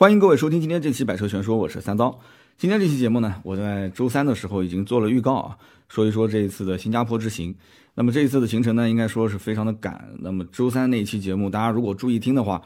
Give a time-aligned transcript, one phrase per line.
[0.00, 2.18] 欢迎各位收听今天这期《百车全说》，我是三刀。
[2.56, 5.58] 今天这期节目呢，我在周三的时候已经做了预告啊，
[5.90, 7.54] 说一说这一次的新加坡之行。
[7.96, 10.08] 那么这一次的行程呢，应该说是非常的赶。
[10.20, 12.62] 那么周三那一期节目，大家如果注意听的话，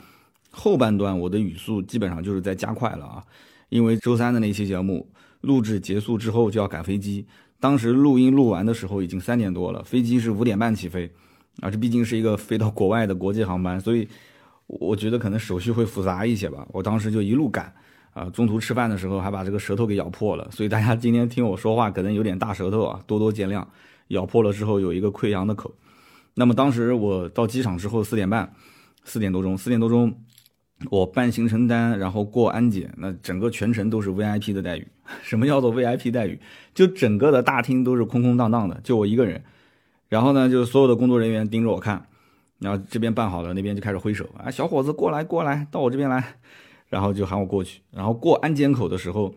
[0.53, 3.25] 后半段我的语速基本上就是在加快了啊，
[3.69, 5.11] 因为周三的那期节目
[5.41, 7.27] 录制结束之后就要赶飞机，
[7.59, 11.11] 当时录音录完的时候已经三点多了，飞机是五点半起飞，
[11.63, 14.07] 啊，这毕竟是一个飞到国外的国际航班，所以。
[14.67, 17.73] 我觉得可能手续会复杂一些吧，我当时就一路赶，
[18.13, 23.65] 啊，中途吃饭的时候还把这个舌头给咬破了，所以大家今天听我说话可能有点大舌头啊，多多见谅。
[24.09, 25.75] 咬破了之后有一个溃疡的口。
[26.35, 28.53] 那么当时我到机场之后四点半，
[29.05, 30.15] 四点多钟，四点多钟，
[30.91, 34.87] 我办行程单，然后过安检，那整个全程都是 VIP 的待遇。
[35.23, 36.39] 什么叫做 VIP 待遇？
[36.75, 39.43] 就整个的大厅都是空空荡荡的，就我一个人，
[40.09, 42.07] 然后呢，就所有的工作人员盯着我看。
[42.65, 46.37] 然后这边办好了，那边就开始挥手啊，小伙子过来过来，到我这边来，
[46.89, 47.83] 然后就喊我过去。
[47.91, 49.35] 然后过安检口的时候，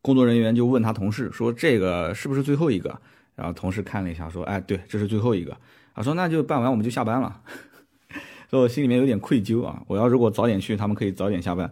[0.00, 2.98] 工作人员就问他同事说：“这个是不是最后一个？”
[3.36, 5.54] 然后同事看了一下说：“哎，对，这是最后一个。”
[5.94, 7.42] 他说：“那就办完我们就下班了。
[8.48, 9.82] ”所以我心里面有点愧疚啊。
[9.86, 11.70] 我要如果早点去，他们可以早点下班。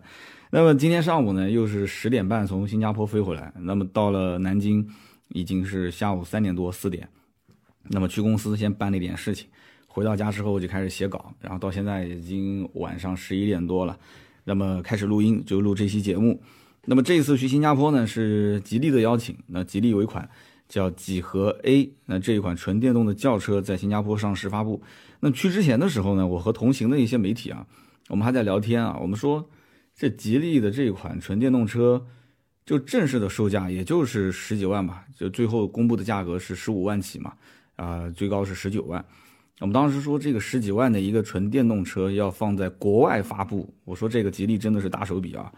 [0.50, 4.86] 那么今天上午呢，又是十点半从新加坡飞回来，那么到了南京
[5.28, 7.08] 已经是下午三点多四点。
[7.84, 9.48] 那么去公司先办了一点事情。
[9.92, 13.98] 回到家之后就开始写稿，然后到现在已经晚上十一点多了，
[14.44, 16.40] 那么开始录音就录这期节目。
[16.84, 20.30] 那么这一次去新加坡呢是吉利的邀请，那吉利有一款
[20.68, 24.80] 叫几何 A，那这一款纯电动的轿车在新加坡上市发布。
[25.18, 27.66] 那去之前的时候呢，我和同行的一些媒体啊，
[28.08, 29.50] 我们还在聊天啊，我们说
[29.96, 32.06] 这吉利的这一款纯电动车
[32.64, 37.34] 就正式的售价也就是十几万吧，就最后公布的价格是十五万起嘛，
[37.74, 39.04] 啊，最高是十九万。
[39.60, 45.52] 我们当时说这个十几万的一个纯电动车要放在国外发布，我说这个吉利真的是大手笔啊。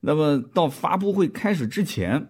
[0.00, 2.26] 那么到发布会开始之前，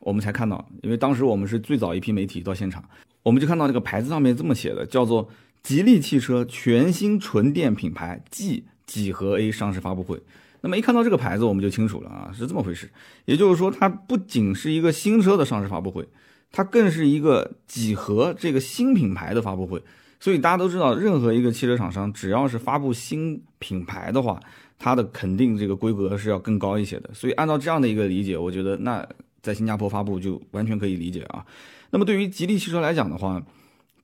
[0.00, 2.84] 我们才看到，因为当时我们是最早一批媒体到现场，
[3.22, 5.28] 我们就看到这个牌子上面这么写的，叫做
[5.62, 10.20] 吉利汽车全新纯电品牌 G 几何 A 上市发布会。
[10.62, 12.90] 那么一看到这个牌子，我们就清楚了啊，是这么回事。
[13.24, 16.08] 也就是说，它不仅是一个新车的上市发布会，
[16.50, 19.80] 它更是一个几何这个新品牌的发布会。
[20.18, 24.40] 所以大家都知道，任何一个汽车厂商只要是发布新品牌的话，
[24.78, 27.10] 它的肯定这个规格是要更高一些的。
[27.12, 29.06] 所以按照这样的一个理解，我觉得那
[29.42, 31.44] 在新加坡发布就完全可以理解啊。
[31.90, 33.42] 那么对于吉利汽车来讲的话，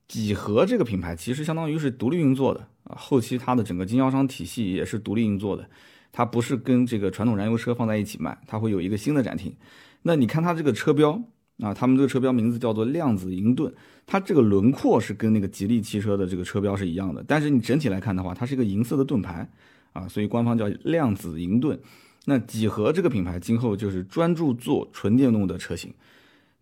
[0.07, 5.69] 几何这个品牌其实相当于是独立运作的啊，后期它的整个经销商体系也是独立运作的，
[6.13, 9.55] 它不是跟这个传统燃油车放在一起卖，它会有一个新的展厅。
[10.03, 11.23] 那你看它这个车标。
[11.63, 13.73] 啊，他们这个车标名字叫做量子银盾，
[14.13, 19.49] 它这个轮廓是跟那个吉利汽车的这个车标是一样的，但是你整体来看的话，它是一个银色的盾牌
[19.95, 21.81] 啊，所以官方叫量子银盾。
[22.27, 25.91] 那几何这个品牌今后就是专注做纯电动的车型，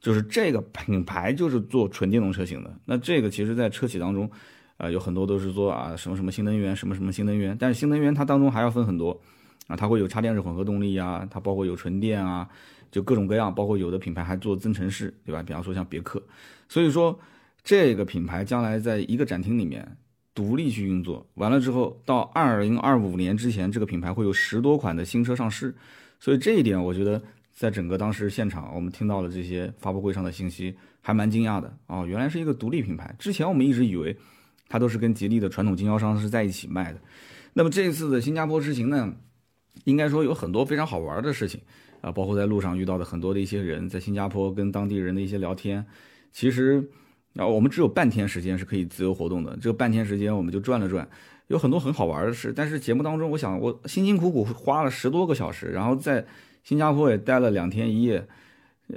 [0.00, 2.72] 就是这个品牌就是做纯电动车型的。
[2.84, 4.30] 那这个其实在车企当中，
[4.76, 9.20] 啊，有很多都是做啊什么什么新能源，什么什么新能源，但是新能源它当中还要分很多
[9.66, 12.48] 啊，它会有插电式混合动力啊，它包括有纯电啊。
[12.92, 15.42] 就各种各样，包括有的品牌还做增程式，对吧？
[15.42, 16.22] 比方说像别克，
[16.68, 17.16] 所以说
[17.62, 19.86] 这个品牌将来在一个展厅里面
[20.34, 25.74] 独立去运作，完了之后到二零二五年之前，这个品牌会有十多款的新车上市，
[26.18, 27.20] 所以这一点我觉得
[27.52, 31.72] 在整个当时现场我们听到了这些发布会上的信息，还蛮惊讶的。
[31.86, 34.16] 哦，原来是一个独立品牌，之前我们一直以为
[34.68, 37.00] 它都是跟吉利的传统经销商是在一起卖的。
[37.52, 39.12] 那么这次的新加坡之行呢，
[39.84, 41.60] 应该说有很多非常好玩的事情。
[42.00, 45.84] 啊，包括在路上遇到的很多的一些人，在新加坡跟当地人的一些聊天，
[46.32, 46.82] 其实，
[47.32, 49.56] 然后，我们只有半天时间是可以自由活动的。
[49.60, 51.08] 这个半天时间，我们就转了转，
[51.46, 52.52] 有很多很好玩的事。
[52.54, 56.26] 但是节目当中，我想我辛辛苦苦花了十多个小时，然后在
[56.64, 58.26] 新加坡也待了两天一夜，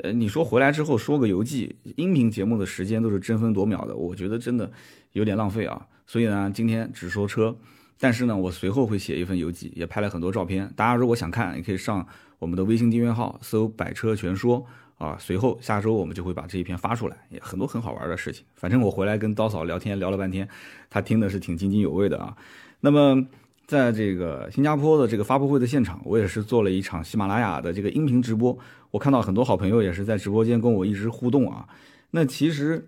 [0.02, 4.72] 呃，你说回来之后说个游记，音频节目的时间都是争分夺秒的，我觉得真的
[5.12, 5.88] 有点浪费啊。
[6.08, 7.56] 所以呢，今天只说车，
[8.00, 10.72] 但是呢，我随后会写一份游记，也拍了很多照片。
[10.76, 12.08] 大家如果想看，也可以上。
[12.40, 14.66] 我们的微信订阅号搜“百车全说”
[15.04, 18.46] 啊，随后下周我们就会把这一篇发出来，也很多很好玩的事情。
[18.56, 20.48] 反正我回来跟刀嫂聊天聊了半天，
[20.90, 22.38] 她听的是挺津津有味的啊。
[22.80, 23.28] 那么
[23.68, 28.58] 在这个新加坡的这个发布会的现场，我也是做了一场喜马拉雅的这个音频直播。
[28.92, 31.68] 我看到很多好朋友也是在直播间跟我一直互动啊。
[32.12, 32.88] 那其实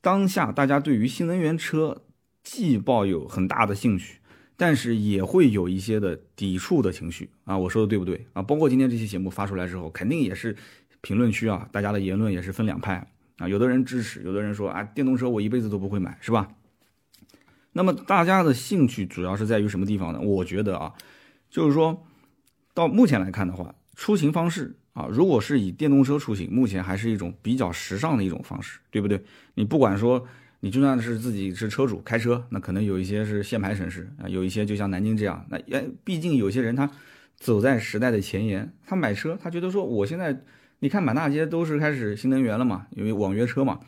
[0.00, 2.02] 当下大家对于新能源车
[2.42, 4.18] 既抱有很大的兴趣。
[4.58, 8.40] 但是也会有一些的抵触的情绪啊，我说的对不对啊？
[8.40, 10.56] 包括今天这期节目发出来之后，肯定也是
[11.06, 13.06] 评论区啊，大家的言论也是分两派
[13.38, 13.48] 啊。
[13.48, 16.48] 有的人支持，有的人说啊，电动车我一辈子都不会买，是吧？
[17.74, 20.18] 那么大家的兴趣主要是在于什么地方呢？
[20.18, 20.92] 我觉得啊，
[21.48, 22.04] 就是说，
[22.74, 29.22] 到目前来看的话，出行方式啊，如果是以电动车出行，目前还是一种比较时尚的一种方式，对不对？
[29.54, 30.26] 你不管说
[30.58, 36.90] 你就算是自己是车主开车，那可能有一些是限牌城市啊，有一些就像南京这样，那哎，毕竟有些人他
[37.36, 40.42] 走在时代的前沿，他买车，他觉得说我现在
[40.80, 43.80] 你看满大街都是开始新能源了嘛，因为网约车嘛，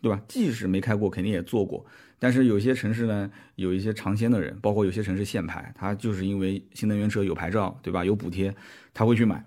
[0.00, 0.20] 对吧？
[0.26, 1.84] 即使没开过，肯定也坐过。
[2.18, 8.04] 但是有些城市呢，有一些尝鲜的人，包括有些城市限牌，他就是因为新能源车有牌照，对吧？
[8.04, 8.54] 有补贴，
[8.92, 9.44] 他会去买。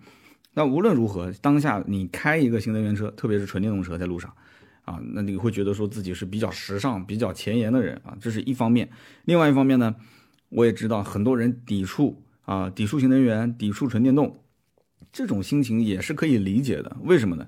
[0.55, 4.31] 那无论如何，当下你开一个新能源车，特别是纯电动车在路上，
[4.85, 8.89] 啊，那你会觉得说自己是比较时尚、比较前沿的人啊，这是一方面。
[9.25, 9.95] 另外一方面呢，
[10.49, 14.42] 我也知道很多人抵触啊，抵触新能源、抵触纯电动，
[15.13, 16.97] 这种心情也是可以理解的。
[17.03, 17.47] 为什么呢？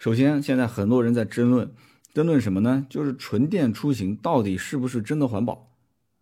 [0.00, 1.70] 首先，现在很多人在争论。
[2.14, 2.84] 争论什么呢？
[2.90, 5.70] 就是纯电出行到底是不是真的环保，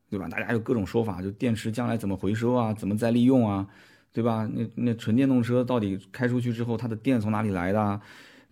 [0.08, 0.28] 对吧？
[0.28, 3.66] 大家有各种说法，就电池将来怎么回收啊，怎么再利用啊，
[4.12, 4.48] 对吧？
[4.54, 8.00] 那那纯电动车到底开出去之后，它的电从哪里来的？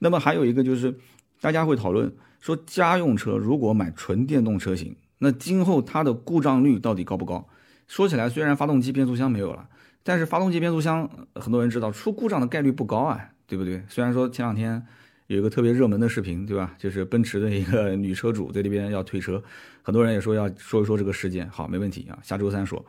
[0.00, 0.92] 那么还有一个就是，
[1.40, 7.48] 大家会讨论说，家用车如果买纯电动车型，那今后它的故障率到底高不高？
[7.86, 9.68] 说起来，虽然发动机、变速箱没有了，
[10.08, 13.82] 但是发动机、变速箱很多人知道出故障的概率不高啊，对不对？
[13.90, 14.82] 虽然说前两天。
[15.26, 16.74] 有一个特别热门的视频，对吧？
[16.78, 19.44] 就是奔驰的一个女车主在这边要退车，
[19.82, 21.46] 很多人也说要说一说这个事件。
[21.50, 22.82] 好，没问题啊，下周三说。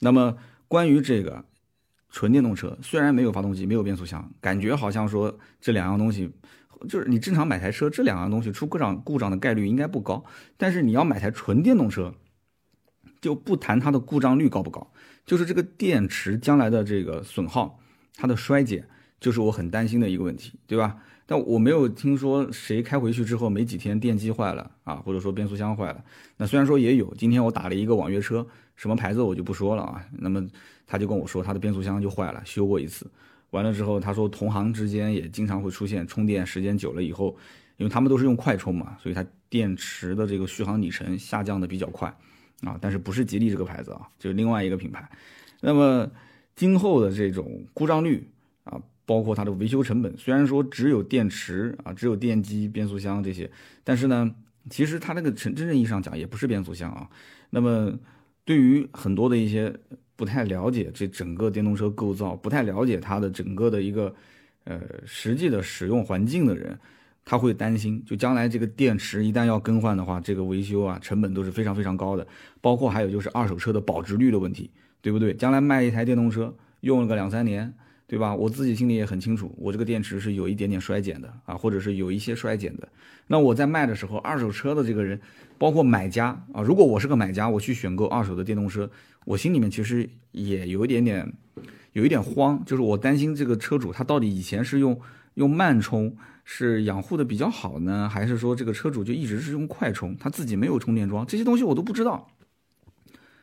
[0.00, 0.36] 那么
[0.68, 1.42] 关于这个
[2.10, 6.30] 纯电动车，虽然没有发动机，没有变速箱，感觉好像说这两样东西，
[6.90, 10.22] 就是你正常买台车，这两样东西出故障故障的概率应该不高。
[10.58, 12.12] 但是你要买台纯电动车，
[13.22, 14.92] 就不谈它的故障率高不高，
[15.28, 17.78] 就是这个电池将来的这个损耗，
[18.16, 18.88] 它的衰减，
[19.20, 20.96] 就是我很担心的一个问题，对吧？
[21.26, 26.02] 但我没有听说谁开回去之后没几天电机坏了啊，或者说变速箱坏了。
[26.38, 30.02] 那虽然说也有，今天我打了一个网约车，什么牌子我就不说了啊。
[30.12, 30.48] 那么
[30.86, 33.06] 他就跟我说他的变速箱就坏了，修过一次。
[33.50, 37.36] 完了之后他说同行之间也经常会出现充电时间久了以后，
[37.76, 42.16] 因为他们都是用快充嘛，所以它电池的这个续航里程下降的比较快
[42.62, 42.78] 啊。
[42.80, 45.08] 但是不是吉利这个牌子啊，就是另外一个品牌。
[45.60, 46.10] 那么
[46.54, 48.28] 今后的这种故障率
[48.64, 48.80] 啊。
[49.08, 53.50] 包括它的维修成本，虽然说只有电池啊，只有电机、变速箱这些，
[53.82, 54.30] 但是呢，
[54.68, 57.08] 其实它那个真真正意义上讲也不是变速箱啊。
[57.48, 57.98] 那么，
[58.44, 59.74] 对于很多的一些
[60.14, 64.14] 不太了解这整个电动车构造、不太了解它的整个的一个
[64.64, 66.78] 呃实际的使用环境的人，
[67.28, 72.26] 他会担心，就将来这个电池一旦要更换的话，这个维修啊成本都是非常非常高的。
[72.62, 74.70] 包括还有就是二手车的保值率的问题，
[75.02, 75.34] 对不对？
[75.34, 77.74] 将来卖一台电动车用了个两三年。
[78.10, 78.34] 对吧？
[78.34, 82.88] 我自己心里也很清楚，我这个电池是有一点点衰减的啊，或者是有一些衰减的。
[83.26, 85.20] 那我在卖的时候，二手车的这个人，
[85.58, 88.90] 包括买家啊，如果我是个买家，我去选购二手的电动车，
[89.26, 91.30] 我心里面其实也有一点点，
[91.92, 94.98] 有一点慌，就是我担心这个车主他到底以前是用
[95.38, 96.14] 用慢充
[96.44, 102.28] 是养护的比较好呢，还是说这个车主就一直是用快充，他自己没有充电桩，这些东西我都不知道。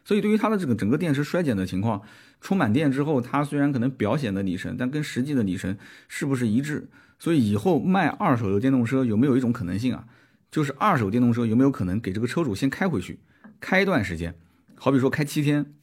[0.03, 2.01] 所以对于它的这个整个电池衰减的情况，
[2.41, 5.75] 充满电之后，它虽然可能表显的里程，但跟实际的里程
[6.07, 6.87] 是不是一致？
[7.17, 10.05] 所以以后卖二手的电动车有没有一种可能性啊？
[10.51, 13.19] 就是二手电动车有没有可能给这个车主先开回去，
[13.59, 14.35] 开一段时间，
[14.75, 15.73] 好比说开七天，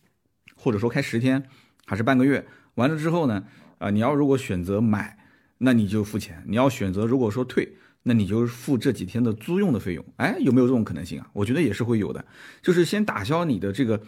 [0.55, 1.45] 或者说开十天，
[1.85, 2.47] 还是半个月？
[2.77, 3.45] 完了之后呢，
[3.79, 5.19] 啊，你要如果选择买，
[5.63, 7.77] 那你就付钱；你要选择如果说退。
[8.05, 11.31] 那你就付这几天的租用的费用，哎，有没有这种可能性啊？
[11.33, 12.25] 我觉得也是会有的，
[12.61, 14.03] 就是先打消你的这个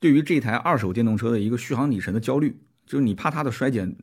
[0.00, 3.96] 对于这台二手电动车的一个续航里程的焦虑，就是你怕它的衰减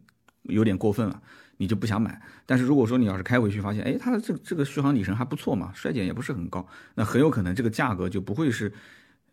[0.44, 1.22] 有点过分了，
[1.58, 2.22] 你就不想买。
[2.46, 8.72] 但是如果说你要是开回去发现，哎，它的这这个续航里程还不错嘛，衰减也不是很高，那很有可能这个价格就不会是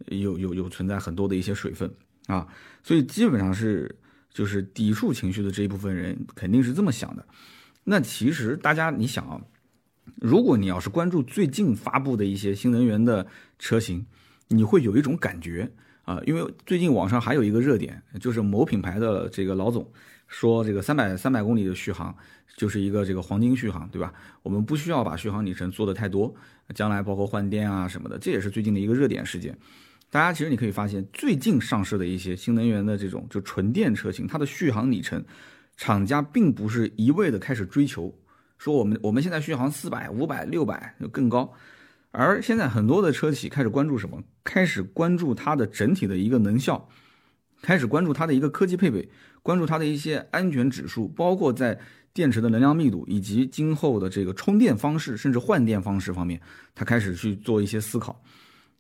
[0.07, 1.89] 有有有存在很多的一些水分
[2.27, 2.49] 啊。
[2.83, 3.95] 所以基本上是
[4.35, 7.25] 就是抵触情绪的这一部分人肯定是这么想的。
[7.85, 9.41] 那其实大家你想啊。
[10.17, 13.27] 如果你要是关注最近发布的一些新能源的
[13.59, 14.05] 车型，
[14.49, 15.71] 你会有一种感觉
[16.03, 19.89] 啊，因为最近网上还有一个热点，就是某品牌的这个老总
[20.27, 22.15] 说，这个三百三百公里的续航
[22.57, 24.13] 就是一个这个黄金续航，对吧？
[24.43, 26.35] 我们不需要把续航里程做的太多，
[26.75, 29.57] 将来包括换电啊什么的，这也是最近的一个热点事件。
[30.11, 35.25] 大家其实你可以发现，最近上市的一些新能源的这种就纯电车型，它的续航里程，
[35.81, 38.15] 厂家并不是一味的开始追求。
[38.59, 41.51] 说我们我们现在续航四百、五百、六百就更高，
[42.11, 44.23] 而现在很多的车企开始关注什么？
[44.45, 46.87] 开始关注它的整体的一个能效，
[47.63, 49.09] 开始关注它的一个科技配备，
[49.43, 51.81] 关注它的一些安全指数，包括在
[52.13, 56.39] 电池的能量密度以及今后的这个充电方式，甚至换电方式方面，
[56.75, 58.23] 它开始去做一些思考。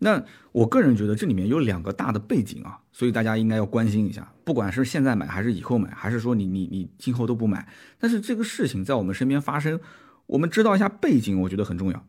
[0.03, 9.79] 那我个人觉得这里面有两个大的背景啊，所以大家应该要关心一下，不管是现在买还是以后买，还是说你你你今后都不买，但是这个事情在我们身边发生，
[10.25, 12.07] 我们知道一下背景，我觉得很重要。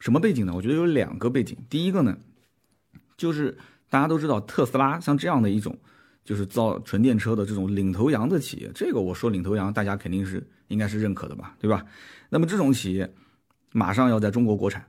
[0.00, 0.52] 什么背景呢？
[0.54, 1.56] 我觉得有两个背景。
[1.70, 2.18] 第一个呢，
[3.16, 3.56] 就是
[3.88, 5.78] 大家都知道特斯拉像这样的一种
[6.22, 11.86] 就是造纯电车的这种领头羊的企业，这个我说领头羊，大家肯定是应该是认可的吧，对吧？
[12.28, 13.14] 那么这种企业
[13.72, 14.84] 马上要在中国国产，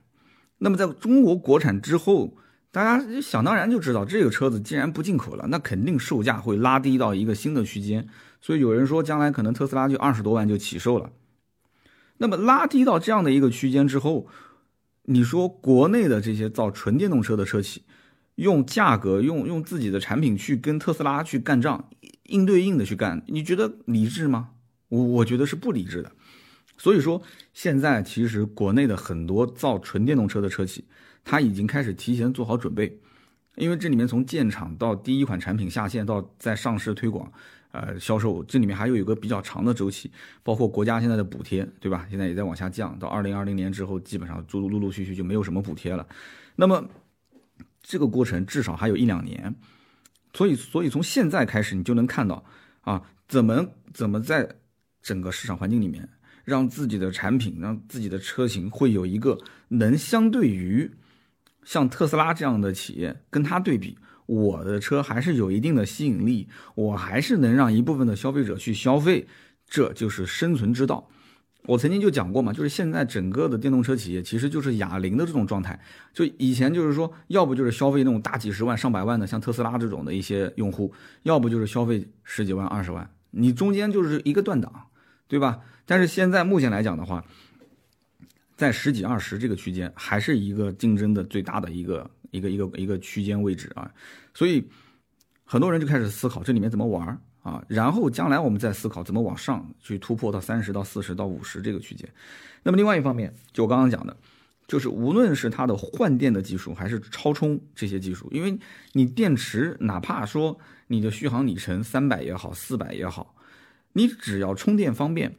[0.58, 2.36] 那么在中国国产之后。
[2.72, 8.08] 大家想当然就知道，这个车子既然不进口了，那肯定售价会拉低到一个新的区间。
[8.40, 11.12] 所以有人说，将来可能特斯拉就二十多万就起售了。
[12.16, 14.26] 那么拉低到这样的一个区间之后，
[15.02, 17.82] 你说国内的这些造纯电动车的车企，
[18.36, 21.90] 用价格、用用自己的产品去跟特斯拉去干仗，
[22.24, 24.48] 硬对硬的去干，你觉得理智吗？
[24.88, 26.10] 我我觉得是不理智的。
[26.78, 27.20] 所以说，
[27.52, 30.86] 现在其实国内的很多造纯电动车的车企。
[31.24, 32.98] 他已经开始提前做好准备，
[33.56, 37.30] 因为这里面从建厂到第一款产品下线到在上市推广，
[37.70, 40.10] 呃，销售，这里面还有一个比较长的周期，
[40.42, 42.06] 包括国家现在的补贴，对吧？
[42.10, 46.06] 现在也在往下降，到二零二零年之后，基本上陆陆陆续续就没有什么补贴了。
[46.56, 46.86] 那么
[47.82, 49.54] 这个过程至少还有一两年，
[50.34, 52.44] 所以，所以从现在开始，你就能看到
[52.80, 54.56] 啊，怎么怎么在
[55.00, 56.08] 整个市场环境里面，
[56.44, 59.38] 让自己的产品，让自己的车型会有一个
[59.68, 60.90] 能相对于。
[61.64, 69.26] 像特斯拉这样的企业，跟它对比，我的车还是有一定的吸引力，我还是能让一部分的消费者去消费，
[69.68, 71.08] 这就是生存之道。
[71.66, 75.78] 我曾经就讲过嘛，就是现在整个的电动车企业其实就是哑铃的这种状态，
[76.12, 80.92] 就以前就是说，要不就是消费那种大几十万、上百万的，像特斯拉这种的一些用户，
[81.22, 84.88] 要不就是消费十几万、二十万，你中间就是一个断档，
[85.28, 85.60] 对吧？
[85.86, 87.24] 但是现在目前来讲的话，
[88.62, 93.90] 在十几二十这个区间，还是一个竞争的最大的一个一个一个一个区间位置啊，
[94.32, 94.64] 所以
[95.44, 102.08] 很多人就开始思考这里面怎么玩啊，然后将来我们再思考怎么往上去突破到三十到四十到五十这个区间。
[102.62, 104.16] 那么另外一方面，就我刚刚讲的，
[104.68, 108.56] 就是无论是它的换电的技术，还是超充这些技术，因为
[108.92, 113.34] 你电池哪怕说你的续航里程三百也好，四百也好，
[113.94, 115.34] 你只要充电方便。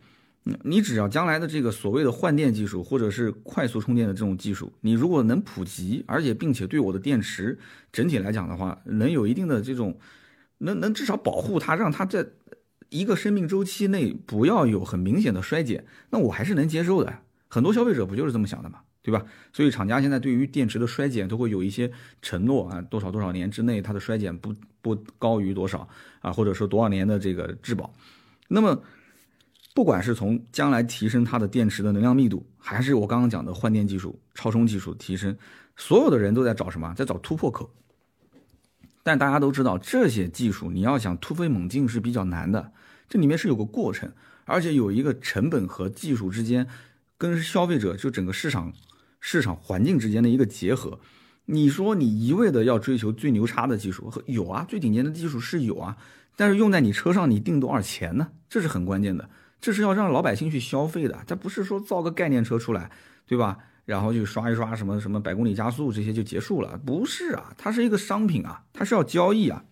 [0.63, 7.57] 你只要将来的这个所谓的换电技术，或者是快速充电的这种技术，你如果能普及，而且并且对我的电池
[7.93, 9.97] 整体来讲的话，能有一定的这种，
[10.57, 12.27] 能能至少保护它，让它在
[12.89, 17.19] 一个生命周期内不要有很明显的衰减，那我还是能接受的。
[17.47, 19.25] 很多消费者不就是这么想的嘛，对吧？
[19.53, 21.89] 所以厂家现在对于电池的衰减都会有一些
[22.21, 25.87] 承诺啊，多少多少年之内它的衰减不不高于多少
[26.19, 27.93] 啊，或者说多少年的这个质保，
[28.49, 28.83] 那么。
[29.73, 35.35] 不管是从将来提升它的电池的能量密度，还是我刚刚讲的换电技术、超充技术提升，
[35.75, 36.93] 所有的人都在找什么？
[36.95, 37.71] 在找突破口。
[39.01, 42.71] 但大家都知道，这些技术你要想突飞猛进是比较难的，
[43.09, 44.11] 这里面是有个过程，
[44.45, 46.67] 而且有一个成本和技术之间
[47.17, 48.71] 跟消费者就整个市场
[49.19, 50.99] 市场环境之间的一个结合。
[51.45, 55.97] 你说你一味的要追求最牛叉的技术，有啊，最顶尖的技术是有啊，
[56.37, 58.29] 但是用在你车上，你定多少钱呢？
[58.47, 59.29] 这是很关键的。
[59.63, 62.91] 这是要让老百姓去消费的，它不是说造个概念车出来，
[63.25, 63.57] 对吧？
[63.85, 69.63] 然后就刷一刷什么什么百公里加速这些就结束了，不是啊，它是一个商品啊，它是要交易啊。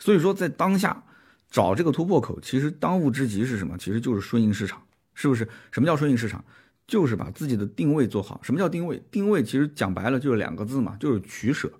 [0.00, 1.04] 所以说，在当下
[1.48, 3.78] 找这个突破口，其实当务之急是什么？
[3.78, 4.82] 其实就是顺应市场，
[5.14, 5.48] 是不是？
[5.70, 6.44] 什么叫顺应市场？
[6.88, 8.40] 就是把自己的定位做好。
[8.42, 9.00] 什么叫定位？
[9.12, 11.70] 定位其实讲白了就是两个字嘛，就是取舍，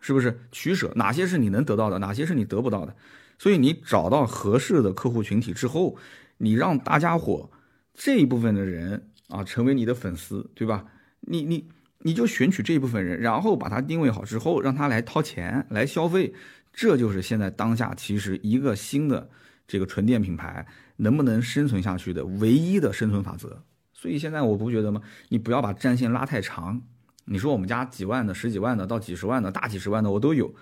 [0.00, 0.40] 是不是？
[0.50, 2.96] 取舍哪些是你能得到的，哪些是你得不到的？
[3.38, 5.98] 所以你找到合适的客户群体之后。
[6.42, 7.48] 你让大家伙
[7.94, 10.84] 这一部分的人啊成为你的粉丝，对吧？
[11.20, 11.68] 你你
[11.98, 16.34] 你就选取这一部分人，然后把它定位好之后，让他来掏钱来消费，
[16.72, 19.30] 这就是现在当下其实一个新的
[19.68, 23.62] 这个纯电品牌能不能生存下去的唯一的生存法则。
[23.92, 25.00] 所以现在我不觉得吗？
[25.28, 26.82] 你不要把战线拉太长。
[27.26, 30.52] 你说我们家几万的、十几万的到几十万的大几十万的我都有，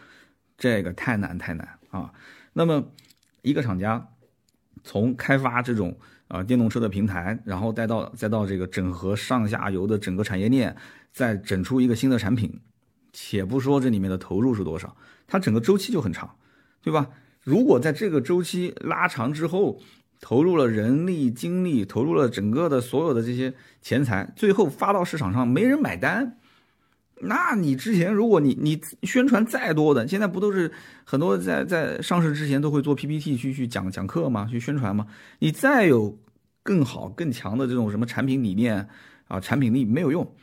[0.59, 2.13] 这个太难太难啊。
[2.53, 2.93] 那么
[3.41, 4.09] 一个厂家。
[4.83, 5.97] 从开发这种
[6.29, 10.77] 啊电动车的平台，然后再到再到这个整合上下游的整个产业链，
[11.13, 12.61] 再整出一个新的产品，
[13.13, 14.97] 且不说这里面的投入是多少，
[15.27, 16.37] 它整个周期就很长，
[16.83, 17.09] 对吧？
[17.43, 19.81] 如果在这个周期拉长之后，
[20.21, 26.37] 投入了人力、精力，投入了整个的所有的这些钱财，最后发到市场上没人买单。
[27.23, 30.71] 那你之前如果你你宣传再多的，现在不都是
[31.05, 34.49] 很多在在上市之前都会做 PPT 去去讲讲课吗？
[34.51, 35.07] 去宣传吗？
[35.39, 36.19] 你再有
[36.63, 38.89] 更好更强的这种什么产品理念
[39.29, 40.35] 啊，产品力没有用，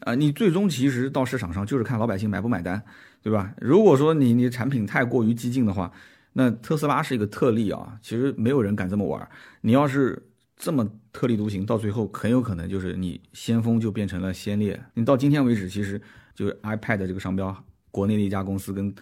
[0.00, 2.82] 啊，你最终其实到市场上就是看老百姓买不买单，
[3.22, 3.52] 对吧？
[3.60, 5.90] 如果说你你产品太过于激进的话，
[6.32, 9.28] 那特斯拉是一个特例啊，其实没有人敢这么玩。
[9.60, 10.20] 你要是
[10.56, 14.80] 这么特立独行，到最后很有可能就是你先锋就变成了先烈。
[14.94, 16.00] 你到今天为止，其实
[16.34, 17.54] 就是 iPad 这个商标，
[17.90, 18.94] 国内的一家公司跟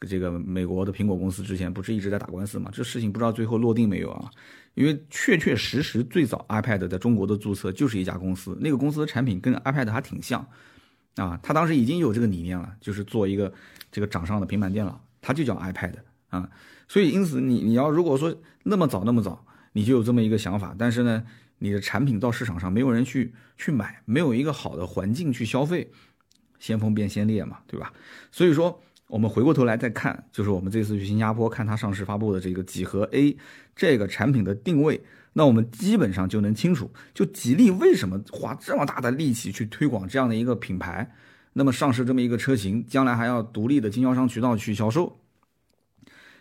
[0.00, 2.70] 这个美国的苹果公司之前不是一直在打官司嘛？
[2.72, 4.30] 这事情不知道最后落定没有啊？
[4.74, 10.46] 因为确确实实最早 iPad 在中国的注册就是一家公司，那个公司的产品跟 iPad 还挺像
[11.16, 11.38] 啊。
[11.42, 13.52] 他当时已经有这个理念了，就是做一个
[13.90, 15.94] 这个掌上的平板电脑，它就叫 iPad
[16.28, 16.48] 啊。
[16.88, 21.22] 所以，因此你你要如果说那么早那么早，你就有这么一个想法，但是呢，
[21.58, 25.90] 你的产品到市场上没有人去去买，没有一个好的环境去消费，
[26.58, 27.92] 先锋变先烈嘛，对吧？
[28.32, 33.36] 所以说，我们回过头来再看，就是我们这次去新加坡看它上市发布的这个几何 A
[33.76, 35.00] 这个产品的定位，
[35.34, 41.12] 那我们基本上就能清楚，就吉利为什么花这么大的力气去推广这样的一个品牌，
[41.52, 45.19] 那么上市这么一个车型，将来还要独立的经销商渠道去销售。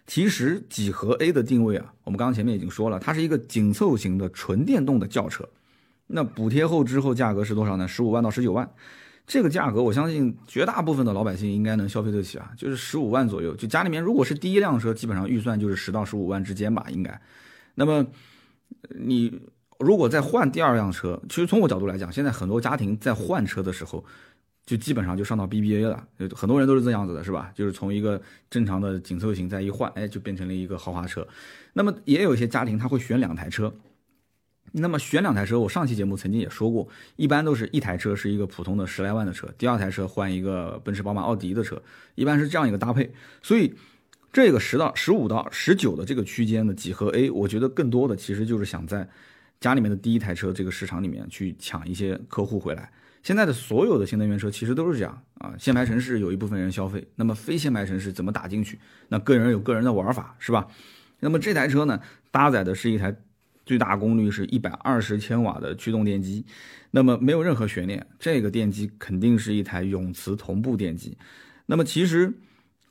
[0.10, 5.48] 其实几何 A 的定位啊，我们刚刚前面已经说了，它是一个紧凑型的纯电动的轿车。
[6.08, 7.88] 那补贴后之后价格是多少呢？
[7.88, 8.68] 十五万到十九万，
[9.28, 13.56] 这个价格我相信绝大部分的老百姓应该能消费得起啊，就是十五万左右。
[13.56, 17.22] 就家里面如果是第一辆车，基本上预算就是十到十五万之间吧，应该。
[17.76, 18.04] 那么
[18.98, 19.40] 你
[19.78, 24.04] 如果再换第二辆车，其实从我角度来讲，现在很多家庭在换车的时候。
[24.70, 27.52] 就基本上就上到 BBA 了，很多人都是这样子的，是吧？
[27.56, 28.22] 就是从一个
[28.52, 31.28] 正常的紧凑型再一换，哎，就变成了一个豪华车。
[31.74, 33.74] 那么也有一些家庭他会选两台车，
[34.74, 41.82] 那么选两台车，我上期节目曾经也说过，一般都是一台车是一个普通的十来万的车，第二台车换一个奔驰、宝马、奥迪的车，
[42.14, 43.12] 一般是这样一个搭配。
[43.42, 43.74] 所以
[44.32, 49.10] 这个十到十五到十九的这个区间的几何 A，我觉得更多的其实就是想在
[49.60, 52.92] 家里面的第一台车这个市场里面去抢一些客户回来。
[53.22, 58.80] 现在的所有的新能源车其实都是这样啊，限牌城市有一部分人消费，那么非限牌城市怎么打进去？
[59.10, 60.68] 那个人有个人的玩法，是吧？
[61.20, 62.00] 那么这台车呢，
[62.32, 63.14] 搭载的是一台
[63.66, 66.46] 最大功率是一百二十千瓦的驱动电机，
[66.92, 71.18] 那么没有任何悬念，这个电机肯定是一台永磁同步电机。
[71.66, 72.34] 那么其实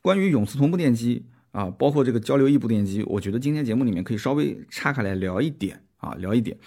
[0.03, 6.59] 关于永磁同步电机啊，包括这个交流异步电机，我觉得今天节目里面可以稍微拆开来聊一点啊，聊一点，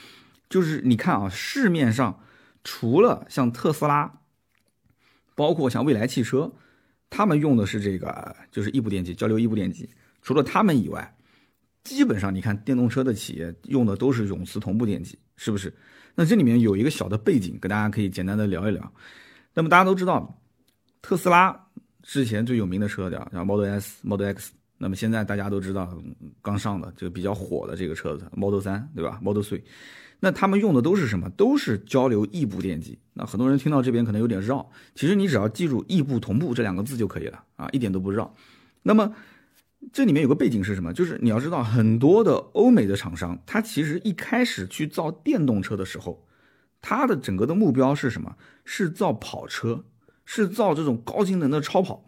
[0.50, 2.20] 就是你看啊，市面上。
[2.64, 4.12] 除了像特斯拉，
[5.36, 6.52] 包括像蔚来汽车，
[7.10, 9.90] 他们用的是这个就是异步电机，交流异步电机。
[10.22, 11.16] 除了他们以外，
[11.84, 15.74] 基本上你看电动车的企业用的都是永磁同步电机，是不是？
[16.14, 18.94] 那这里面有一个小的背景，跟大家可以简单的聊一聊。
[19.54, 20.40] 那么大家都知道，
[21.02, 21.68] 特斯拉
[22.04, 25.98] 之前最有名的车叫叫 Model S、Model X，那么现在大家都知道
[26.42, 29.64] 刚上的就比较火的这个车子 Model 3，对吧？Model Three。
[30.24, 31.28] 那他们用的都是什么？
[31.32, 33.00] 都是交流异步电机。
[33.14, 38.36] 那很多人听到这边可能有点绕，其实你只要记住“异步同步”这两个字就可以了啊，一点都不绕。
[38.84, 39.16] 那么
[39.92, 40.94] 这里面有个背景是什么？
[40.94, 46.28] 就是你要知道，很多的欧美的厂商，他其实一开始去造电动车的时候，
[46.82, 48.38] 他的整个的目标是什么？
[48.64, 49.86] 是造跑车，
[50.24, 52.08] 是造这种高性能的超跑，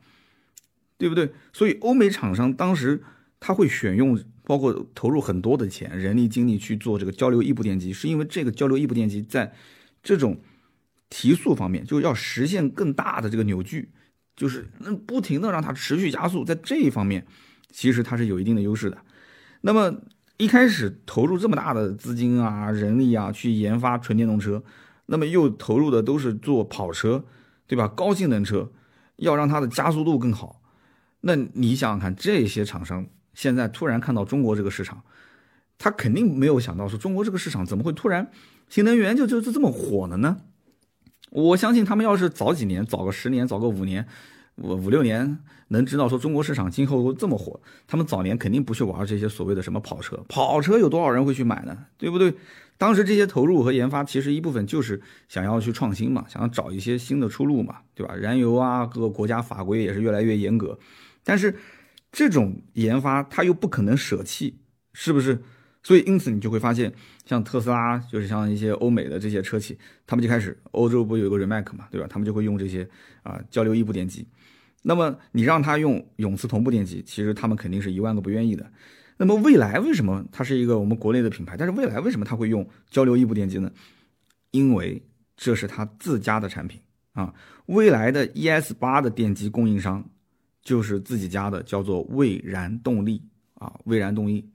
[0.99, 1.33] 对不对？
[1.51, 3.01] 所以欧美厂商当时
[3.39, 4.23] 他会选用。
[4.45, 9.53] 包括投入很多的钱、人力、精力去做这个交流异步电机，是因为这个交流异步电机在
[10.01, 10.41] 这种
[11.09, 13.89] 提速方面，就要实现更大的这个扭矩，
[14.35, 17.25] 就是那不停的让它持续加速，在这一方面，
[17.69, 18.97] 其实它是有一定的优势的。
[19.61, 19.95] 那么
[20.37, 24.61] 一开始投入这么大的资金啊、人力啊去研发纯电动车，
[25.05, 27.23] 那么又投入的都是做跑车，
[27.65, 27.87] 对吧？
[27.87, 28.71] 高性能车
[29.15, 30.61] 要让它的加速度更好，
[31.21, 33.07] 那你想想看，这些厂商。
[33.33, 35.03] 现在突然看到中国这个市场，
[35.77, 38.31] 他肯定没有想到说中国这个市场怎么会突然
[38.69, 40.37] 新能源就就就这么火了呢？
[41.31, 44.07] 我相信他们要是早几年，早个十年，早个五年，
[44.57, 50.23] 五五六年，能知道说中国市场今后会这么火，他们早年肯定不去玩这些所谓的什么跑车。
[50.29, 51.75] 跑车有多少人会去买呢？
[51.97, 52.33] 对不对？
[52.77, 58.13] 当时这些投入和研发，其实一部分就是想要去创新嘛，想要找一些新的出路嘛，对吧？
[58.15, 60.77] 燃油啊，各个国家法规也是越来越严格，
[61.23, 61.55] 但是。
[62.13, 64.59] 这种研发，它又不可能舍弃，
[64.93, 65.37] 是不是？
[65.81, 66.93] 所以因此你就会发现，
[67.25, 72.07] 像特斯拉，就是像一些欧美的这些车企，他们就开始，欧洲不有一个 remac 嘛，对吧？
[72.09, 72.87] 他们就会用这些
[73.23, 74.25] 啊交流异步电机。
[74.83, 78.71] 那么你让他用永磁同步电机，其实他们肯定是一万个不愿意的。
[79.17, 81.57] 那么未来为什么它是一个我们国内的品牌？
[81.57, 83.71] 但是未来为什么它会用交流异步电机呢？
[84.51, 85.03] 因为
[85.35, 86.79] 这是它自家的产品
[87.11, 87.33] 啊。
[87.65, 90.07] 未来的 ES 八的电机供应商。
[90.63, 93.21] 就是自己家的，叫做蔚然动力
[93.55, 94.49] 啊，蔚然动力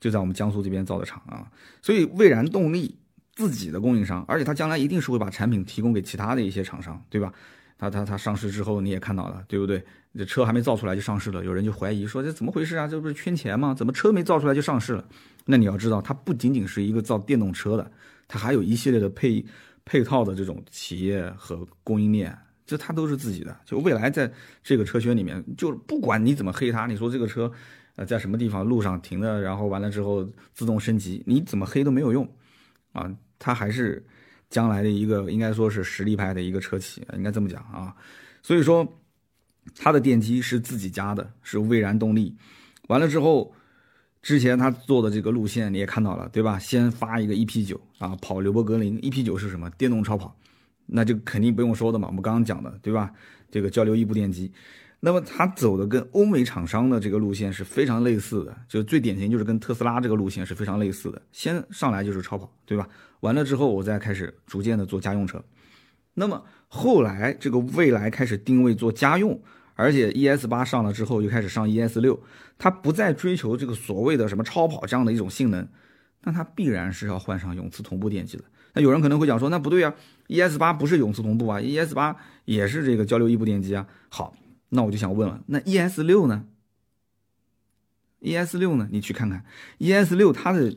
[0.00, 1.50] 就在我们江苏这边造的厂啊，
[1.82, 2.96] 所以蔚然动力
[3.34, 7.32] 自己的供应商，而且它将来一定是会把产品提供给其他的一些厂商，对吧？
[7.76, 9.84] 它它它上市之后你也看到了，对不对？
[10.16, 12.88] 这车还没造出来就上市了，有人就怀疑说这怎么回事啊？
[12.88, 13.72] 这不是圈钱吗？
[13.72, 15.04] 怎么车没造出来就上市了？
[15.44, 17.88] 那你要知道，它不仅仅是一个造电动车的，
[18.26, 19.44] 它还有一系列的配
[19.84, 22.36] 配套的这种企业和供应链，
[22.68, 23.60] 这它都是自己的。
[23.64, 27.50] 就未来在这个车圈里面，就不管你怎么黑它，你说这个车
[27.96, 32.32] 呃在什么地方路上停的，然后完了之后自动升级，你怎么黑都没有用
[32.92, 34.06] 啊，它还是。
[34.50, 37.94] 将来的一个应该说是实力派的一个车企，应该这么讲啊。
[38.42, 38.98] 所以说，
[39.76, 42.34] 它的电机是自己家的，是蔚然动力。
[42.86, 43.54] 完了之后，
[44.22, 46.58] 之前他做的这个路线你也看到了，对吧？
[46.58, 48.98] 先发一个 EP 九啊，跑刘伯格林。
[49.02, 49.68] EP 九是什么？
[49.72, 50.34] 电动超跑，
[50.88, 52.08] 那就肯定不用说的嘛。
[52.08, 53.12] 我们刚刚讲的，对吧？
[53.50, 54.52] 这个交流异步电机。
[55.00, 61.22] 那么它走的跟欧美厂商的这个路线是非常类似的，就最典型就是跟特斯拉这个路线是非常类似的。
[61.30, 62.88] 先上来就是超跑，对吧？
[63.20, 65.40] 完了之后我再开始逐渐的做家用车。
[66.14, 69.40] 那么后来这个蔚来开始定位做家用，
[69.74, 72.20] 而且 ES 八上了之后又开始上 ES 六，
[72.58, 75.68] 它不再追求这个所谓的什么超跑这样的一种性能，
[76.24, 78.42] 那它必然是要换上永磁同步电机的。
[78.74, 79.94] 那有人可能会讲说，那不对啊
[80.28, 83.86] ，ES 八不是永磁同步啊，ES 八也是这个交流异步电机啊。
[84.08, 84.36] 好。
[84.70, 86.44] 那我就想问了，那 ES 六呢
[88.20, 88.86] ？ES 六呢？
[88.92, 89.42] 你去看看
[89.78, 90.76] ，ES 六它的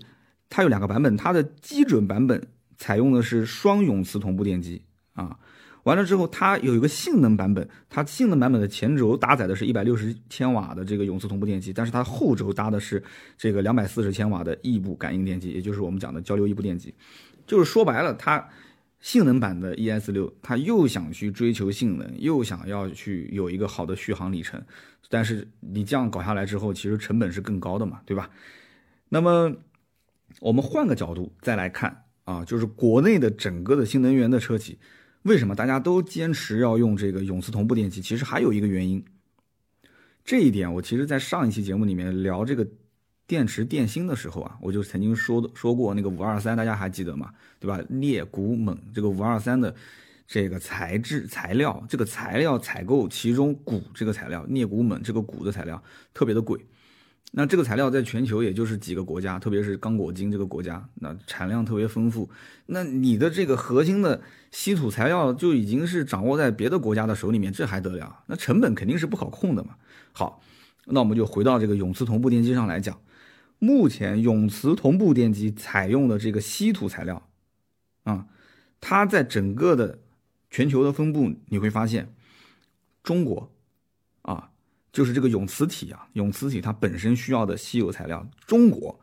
[0.49, 5.37] 它有两个版本，它的基准版本采用的是双永磁同步电机啊。
[5.83, 13.03] 完了之后，它有一个性能版本，它性能版本的前轴搭载的是一百六十千瓦的这个永磁同步电机，但是它后轴搭的是
[13.37, 16.93] 这个两百四十千瓦的异步感应电机，也就是我们讲的交流异步电机。
[17.45, 18.49] 就是说白了，它。
[18.99, 24.63] 性能版的 ES 六，它又想去追求性能，又想要去有一个好的续航里程，
[25.09, 28.29] 但是你这样搞下来之后，其实成本是更高的嘛，对吧？
[29.09, 29.55] 那么
[30.39, 34.77] 我们换个角度再来看啊，就是国内的整个的新能源的车企，
[35.23, 38.03] 为什么大家都坚持要用这个永磁同步电机？
[38.03, 39.03] 其实还有一个原因，
[40.23, 42.67] 这一点我其实在上一期节目里面聊这个。
[43.31, 47.31] 电池电芯的时候啊，我就曾经说的说过那个五二三，大家还记得吗？
[47.61, 47.79] 对吧？
[47.87, 49.73] 镍钴锰这个五二三的
[50.27, 55.81] 这个材质材料，这个材料采购其中钴这个材料，镍钴锰这个钴的材料
[56.13, 56.59] 特别的贵。
[57.31, 62.29] 那这个材料在全球也就是几个国家，特别是刚果金这个国家，那产量特别丰富。
[62.65, 64.19] 那你的这个核心的
[64.51, 68.23] 稀土材料就已经是掌握在别的国家的手里面，这还得了？
[68.25, 69.75] 那成本肯定是不可控的嘛。
[70.11, 70.41] 好，
[70.87, 72.99] 那我们就回到这个永磁同步电机上来讲。
[73.63, 77.29] 目前永磁同步电机采用的这个稀土材料，
[78.05, 78.25] 啊，
[78.79, 79.99] 它在整个的
[80.49, 82.11] 全球的分布，你会发现，
[83.03, 83.53] 中国，
[84.23, 84.49] 啊，
[84.91, 88.99] 就是这个永磁体啊，永磁体它本身需要的稀有材料，中国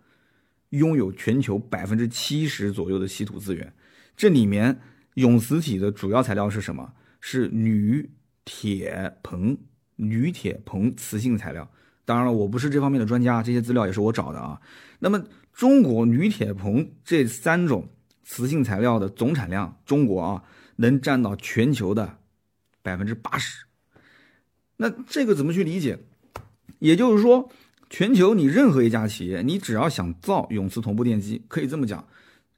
[0.70, 3.72] 拥有全球百分之七十左右的稀土资源。
[4.16, 4.80] 这里面
[5.14, 6.94] 永磁体的主要材料是什么？
[7.20, 8.10] 是铝
[8.44, 9.56] 铁硼，
[9.94, 11.70] 铝铁硼磁性材料。
[12.08, 14.58] 当然了，我不是这方面的专家，这些资料也是我找的啊。
[14.98, 17.86] 那么，中国铝、铁、硼这三种
[18.24, 20.42] 磁性材料的总产量，中国啊
[20.76, 22.16] 能占到全球的
[22.80, 23.66] 百分之八十。
[24.78, 25.98] 那这个怎么去理解？
[26.78, 27.50] 也就是说，
[27.90, 32.02] 全球你任何一家企业，你只要想造永磁同步电机，可以这么讲，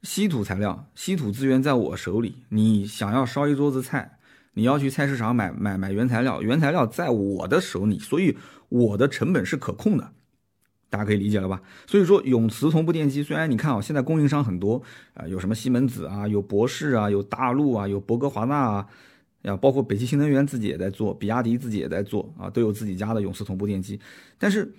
[0.03, 4.17] 稀土材料、稀土资源在我手里，你想要烧一桌子菜。
[4.53, 8.37] 你要去菜市场买买买原材料，原材料在我的手里，所以
[8.69, 10.11] 我的成本是可控的，
[10.89, 11.61] 大家可以理解了吧？
[11.87, 14.81] 所以说永磁同步电机，虽然你看啊，现在供应商很多
[15.13, 18.87] 啊，有什么西门子啊，有博世啊，有大陆啊，有博格华纳啊，
[19.43, 23.99] 呀，包括北汽新能源自己也在做，比亚迪自己也在做啊，都有自己家的永磁同步电机。
[24.37, 24.69] 但是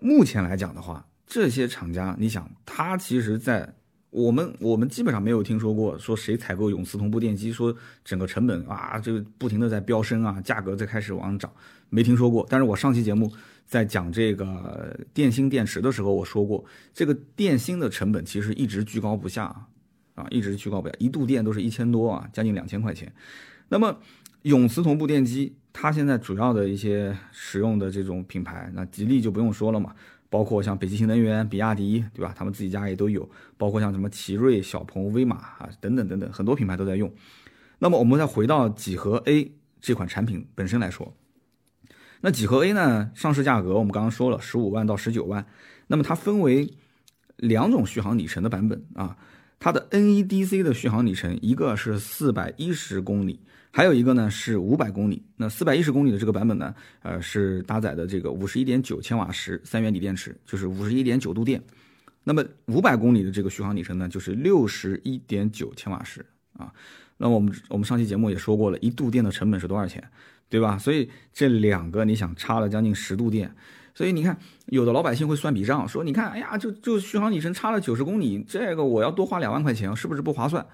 [0.00, 3.74] 目前来讲的话，这些厂家，你想，它其实在。
[4.10, 11.52] 我们我们基本上没有听说过说谁采购永磁同步电机，说整个成本啊，这个不停的在飙升啊，价格在开始往上涨，
[11.90, 12.46] 没听说过。
[12.48, 13.30] 但是我上期节目
[13.66, 19.44] 在讲这个电芯电池的时候，我说过，这个电芯的成本其实一直居高不下
[20.14, 23.12] 啊，一直居高不下，一度电都是一千多啊，将近两千块钱。
[23.68, 24.00] 那么
[24.42, 29.94] 永磁同步电机，它现在主要的一些使用的这种品牌，那吉利就不用说了嘛。
[30.30, 32.34] 包括像北极星能源、比亚迪，对吧？
[32.36, 33.28] 他们自己家也都有。
[33.56, 37.12] 包括像什么奇瑞、小鹏、威马啊，等等等等，很多品牌都在用。
[37.78, 41.14] 那么我们再回到几何 A 这款产品本身来说，
[42.20, 45.46] 那几何 A 呢，上市价格我们刚刚说了，十五万到十九万。
[45.86, 46.74] 那么它分为
[47.36, 49.16] 两种续航里程的版本啊，
[49.58, 53.40] 它的 NEDC 的续航里程一个是四百一十公里。
[53.70, 61.62] 还有一个呢是五百公里，那四百一十公里的这个版本呢，呃是搭载的这个五十一点九千瓦时三元锂电池，就是五十一点九度电。
[62.24, 66.72] 那么五百公里的这个续航里程呢，就是六十一点九千瓦时啊。
[67.18, 70.02] 那我们我们上期节目也说过了，一度电的成本是多少钱，
[70.48, 70.78] 对吧？
[70.78, 73.54] 所以这两个你想差了将近十度电，
[73.98, 80.64] 所以你看有的老百姓会算笔账，说你看，哎呀，就就续航里程差了九十公里，这个我要多花两万块钱，是不是不划算？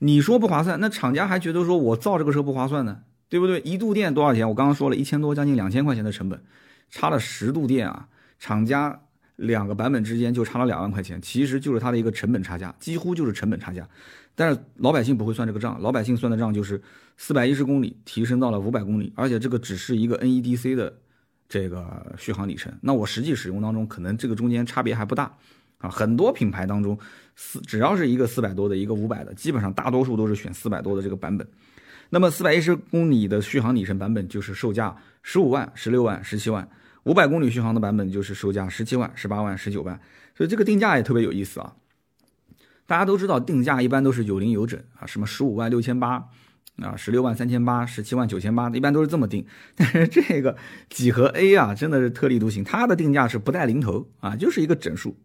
[0.00, 2.98] 你说不划算，那厂家还觉得说我造这个车不划算呢，
[3.30, 3.58] 对不对？
[3.60, 4.46] 一度电多少钱？
[4.46, 6.38] 我刚刚说了一千多，将近两千块钱的成本，
[6.90, 9.00] 差了十度电啊，厂家。
[9.36, 13.84] 两个版本之间就差了两万块钱，其实就是它的一个成本差价，几乎就是成本差价。
[14.36, 16.80] 但是老百姓不会算这个账，老百姓算的账就是
[17.16, 20.98] 四百一十公里提升到了五百公里，而且这个只是一个 NEDC 的
[21.48, 22.72] 这个续航里程。
[22.80, 25.32] 那我实际使用当中，可能这个中间差别还不大
[25.78, 25.88] 啊。
[25.88, 26.98] 很多品牌当中，
[27.36, 31.46] 四只要是一个四百多的，一个五百的，基本上大多数都是选四百多的这个版本。
[32.10, 36.68] 那么四百一十公里的续航里程版本就是售价十五万、十六万、十七万。
[37.04, 40.00] 五百公里续航的版本就是售价十七万、十八万、十九万，
[40.36, 41.74] 所以这个定价也特别有意思啊。
[42.86, 46.28] 大家都知道定价一般都是有零有整啊，什么十五万六千八
[46.82, 49.46] 啊，十六万三千八，十七万九千八，一般都是这么定。
[49.76, 50.56] 但是这个
[50.90, 55.16] 几何 A 啊，真的是特立独行，它的定价是不带零头啊，就是一个整数，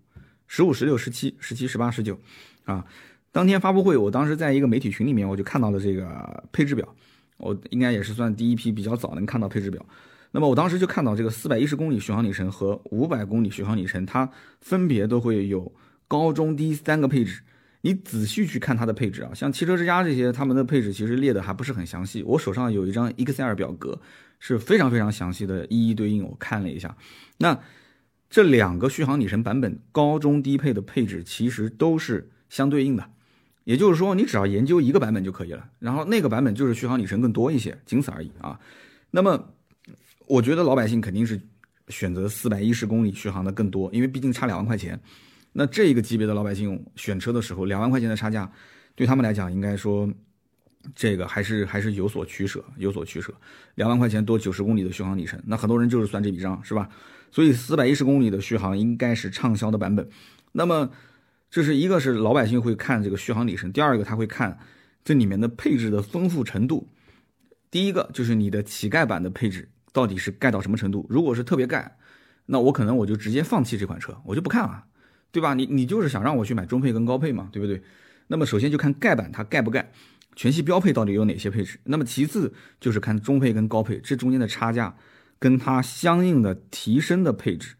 [0.48, 2.20] 十五、十六、十七、十七、十八、十九
[2.66, 2.86] 啊。
[3.32, 6.88] 当天发布会，我当时在一个媒体群里面，我就看到了这个配置表，
[7.38, 9.84] 我应该也是算第一批比较早能看到配置表。
[10.32, 14.30] 那么我当时就看到这个四百一十公里续航里程和五百公里续航里程，它
[14.62, 15.72] 分别都会有
[16.08, 17.42] 高中低三个配置。
[17.82, 22.22] 你仔细去看它的配置啊，像汽车之家这些，他们的配置其实列的还不是很详细。
[22.24, 24.00] 我手上有一张 Excel 表格，
[24.40, 26.24] 是非常非常详细的，一一对应。
[26.24, 26.96] 我看了一下，
[27.38, 27.60] 那
[28.30, 33.10] 这两个续航里程版本高中低配的配置其实都是相对应的，
[33.64, 38.60] 也就是说，你只要研究一个版本就可以了，然后那个版本就是续航里程更多一些，仅此而已啊。
[39.12, 39.54] 那么。
[40.28, 41.42] 我觉得老百姓肯定是
[41.88, 45.00] 选择四百一十公里续航的更多，因为毕竟差两万块钱。
[45.52, 48.52] 那这个级别的老百姓选车的时候，两万块钱的差价，
[48.96, 50.10] 对他们来讲，应该说
[50.96, 53.34] 这个还是还是有所取舍，有所取舍。
[53.76, 56.90] 两万块钱多九十公里的续航里程，那很多人就是算这笔账，是吧？
[57.32, 60.10] 所以四百一十公里的续航应该是畅销的版本。
[60.52, 60.90] 那么
[61.50, 64.58] 这是一个是老百姓会看这个续航里程，第二个他会看
[65.04, 66.88] 这里面的配置的丰富程度。
[67.72, 69.70] 第一个就是你的乞丐版的配置。
[69.92, 71.04] 到底是盖到什么程度？
[71.10, 71.98] 如果是特别盖，
[72.46, 74.86] 那我可能我就直接放弃这款车，我就不看了，
[75.32, 75.54] 对吧？
[75.54, 77.82] 你你就是想让我去买中配跟高配嘛，对不对？
[78.28, 79.92] 那么首先就看盖板它盖不盖，
[80.36, 81.80] 全系标配到底有哪些配置？
[81.84, 84.96] 那么其次就是看中配跟高配这中间的差价，
[85.38, 87.76] 跟它相应的提升的配置，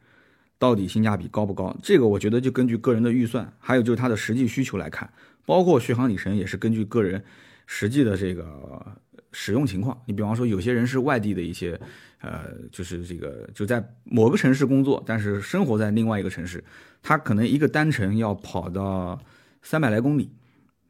[0.58, 1.76] 到底性价比高不高？
[1.82, 5.12] 这个我觉得就根据个人的预算，还有就是它的实际需求来看，
[5.46, 7.24] 包括续航里程也是根据个人
[7.66, 8.98] 实际的这个。
[9.32, 11.80] 使用情况，你比方说有些人是外地的一些，
[12.22, 16.64] 呃，就是这个就在某个城市工作，但是生活在另外一个城市，
[17.04, 19.20] 他可能一个单程要跑到
[19.62, 20.32] 三百来公里，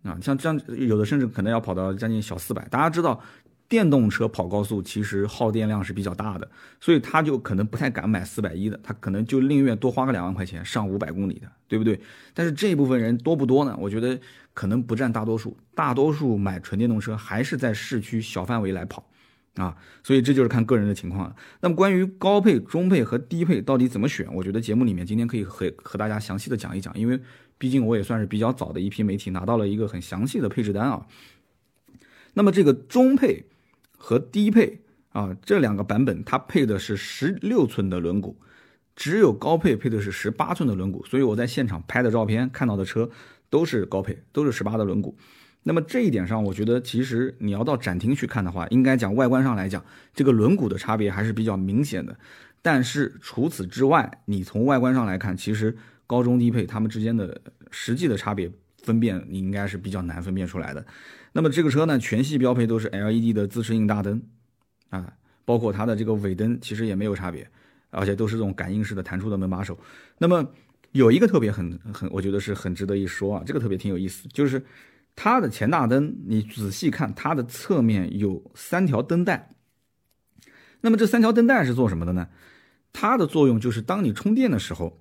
[0.03, 2.65] 啊，像这样有的甚至可能要跑到将近小四百。
[2.69, 3.21] 大家知道，
[3.67, 6.49] 电动车跑高速其实耗电量是比较大的，
[6.79, 11.99] 所以他就可能不太敢买四百一的，他可能就宁愿多花个两万块钱上五百公里的，对不对？
[12.33, 13.75] 但是这一部分人多不多呢？
[13.77, 14.17] 我觉得。
[14.59, 19.09] 可能不占大多数，大多数买纯电动车还是在市区小范围来跑，
[19.55, 21.33] 啊，所以这就是看个人的情况了。
[21.61, 27.17] 那么关于高配、中配和低配到底怎么选，我觉得节目里面今天可以和和大家详细的讲一讲，因为
[27.57, 31.07] 毕竟我也算是比较早的一批媒体拿到了一个很详细的配置单啊。
[32.33, 33.45] 那么这个中配
[33.97, 34.81] 和低配
[35.13, 38.35] 啊这两个版本，它配的是十六寸的轮毂，
[38.93, 43.09] 只有高配配的是十八寸的轮毂，所以我在现场拍的照片看到的车。
[43.49, 45.13] 都是高配，都是十八的轮毂。
[45.63, 49.83] 那么这一点上，我觉得其实你要到展厅去看的话，应该讲外观上来讲，
[50.13, 52.17] 这个轮毂的差别还是比较明显的。
[52.61, 55.75] 但是除此之外，你从外观上来看，其实
[56.07, 58.49] 高中低配它们之间的实际的差别
[58.81, 60.85] 分辨，你应该是比较难分辨出来的。
[61.33, 64.21] 那么这个车呢，全系标配都是 LED 的自适应大灯
[64.89, 65.13] 啊，
[65.45, 67.47] 包括它的这个尾灯其实也没有差别，
[67.91, 69.77] 而且都是这种感应式的弹出的门把手。
[70.17, 70.51] 那么
[70.91, 74.65] 有一个特别很很，我觉得是很值得一说啊，这个特别挺有意思，就是
[75.15, 79.49] 它的前大灯，你仔细看它的侧面有三条灯带。
[80.81, 82.29] 那么这三条灯带是做什么的呢？
[82.91, 84.99] 它的作用就是当你充电的时候，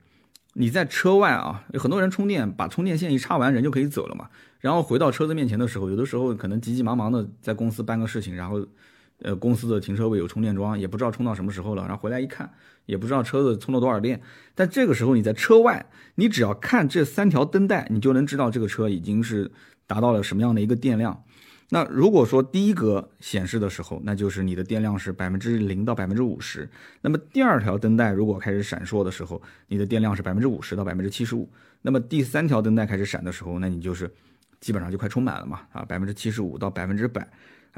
[0.55, 4.29] 你在车外啊，有很多人充电，把充电线一插完，人就可以走了嘛。
[4.61, 8.66] 然后回到车子面前的时候，有的时候可能急急忙忙的在公司办个事情，然后。
[9.22, 11.83] 呃，公司的停车位有充电桩，也不知道充到什么时候了。
[11.83, 12.50] 然后回来一看，
[12.87, 14.20] 也不知道车子充了多少电。
[14.54, 19.50] 但这个时候你在车外，你只要看这三条灯带，你就能知道这个车已经是
[19.87, 21.24] 达到了什么样的一个电量。
[21.70, 26.66] 那如果说第一格显示的时候，那就是你的电量是百分之零到百分之五十。
[27.02, 31.46] 那么第二条灯带如果开始闪烁的时候，你的电量是百分之五十到百分之七十五。
[31.83, 34.11] 那么第三条灯带开始闪的时候，那你就是
[34.61, 37.28] 基本上就快充满了嘛，啊，百分之七十五到百分之百，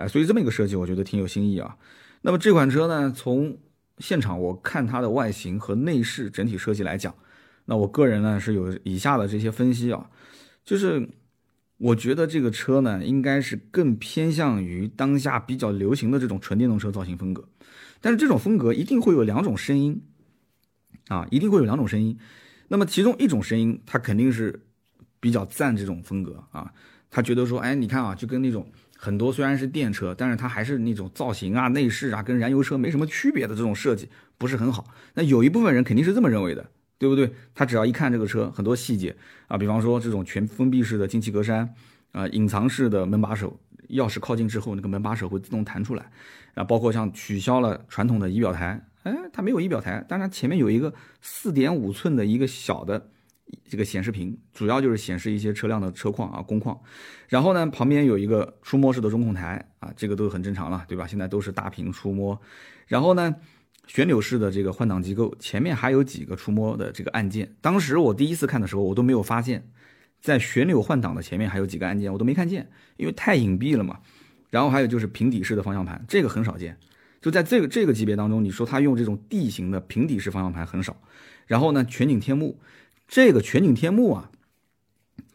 [0.00, 1.76] 哎，所以这么一个设计，我觉得挺有新意啊。
[2.22, 3.56] 那么这款车呢，从
[3.98, 7.14] 现场我看它的外形和内饰整体设计来讲，
[7.64, 10.10] 那我个人呢是有以下的这些分析啊，
[10.64, 11.08] 就是
[11.78, 17.48] 我觉得这个车呢，应该是更偏向于当下比较流行的这种纯电动车造型风格，
[18.00, 20.02] 但是这种风格一定会有两种声音。
[21.08, 22.16] 啊，一定会有两种声音，
[22.68, 24.62] 那么其中一种声音，它肯定是
[25.18, 26.72] 比较赞这种风格啊，
[27.10, 34.86] 他觉得说，哎，你看啊，就跟那种很多虽然是电车，但是它还是那种造型啊、内饰啊，跟燃油车没什么区别的这种设计，不是很好。
[35.14, 37.32] 那有一部分人肯定是这么认为的，对不对？
[37.54, 39.16] 他只要一看这个车很多细节
[39.48, 41.66] 啊，比方说这种全封闭式的进气格栅
[42.12, 46.10] 啊，隐藏式的门把手，钥匙靠近之后，那个门把手会自动弹出来，
[46.54, 48.86] 啊，包括像取消了传统的仪表台。
[49.02, 50.92] 哎，它没有仪表台，当然前面有一个
[51.22, 53.08] 四点五寸的一个小的
[53.68, 56.78] 这个显示屏，主要就是显示一些车辆的车况啊、工况。
[57.28, 61.06] 然后呢，旁边有一个触摸式的中控台啊，这个都很正常了，对吧？
[61.06, 62.40] 现在都是大屏触摸。
[62.86, 63.34] 然后呢，
[63.86, 67.54] 旋钮式的这个换挡机构，前面还有几个触摸的这个按键。
[67.60, 69.70] 当时我第一次看的时候，我都没有发现，
[70.20, 74.00] 在旋钮换挡的前面还有几个按键，我都没看见，因为太隐蔽了嘛。
[74.50, 76.76] 然后还有就是平底式的方向盘，这个很少见。
[77.20, 80.96] 就在这个这个级别当中，你说它用这种地形的平底式方向盘很少，
[81.46, 82.58] 然后呢，全景天幕，
[83.10, 84.30] 这个全景天幕啊，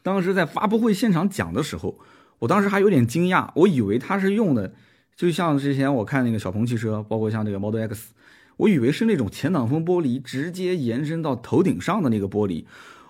[0.01, 1.99] 当时在发布会现场讲的时候，
[2.39, 4.73] 我当时还有点惊讶，我以为它是用的，
[5.13, 8.13] 就像之前我看那个小鹏汽车，包括像这个 Model X，
[8.55, 12.63] 我以为是那种前挡风玻璃直接延伸到头顶上的那个玻璃，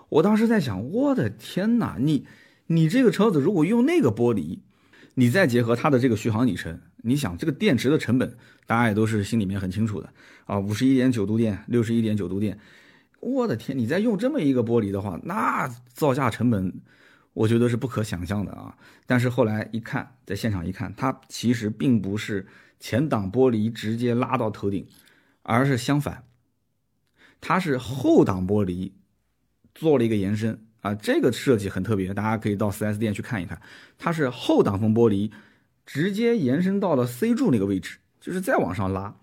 [0.10, 2.26] 我当时在想，我的天哪，你
[2.66, 4.58] 你这个车子如果用那个玻璃，
[5.14, 6.82] 你再结合它的这个续航里程。
[7.04, 10.10] 你想这个电池的成本，大家也都是心里面很清楚的
[10.46, 12.58] 啊，五十一点九度电，六十一点九度电，
[13.26, 16.82] 我的天，你再用这么一个玻璃的话，那造价成本，
[17.34, 18.78] 我觉得是不可想象的啊。
[19.08, 22.46] 但是后来一看，在现场一看，它其实并不是
[22.80, 24.88] 前挡玻璃直接拉到头顶，
[25.42, 26.26] 而是相反，
[27.42, 28.92] 它是后挡玻璃
[29.74, 33.60] 做了一个延伸啊，这个设计很特别，大家可以到 4S 店去看一看，
[33.98, 35.32] 它是后挡风玻璃。
[35.88, 39.16] 直接延伸到了 C 柱那个位置，就是再往上拉，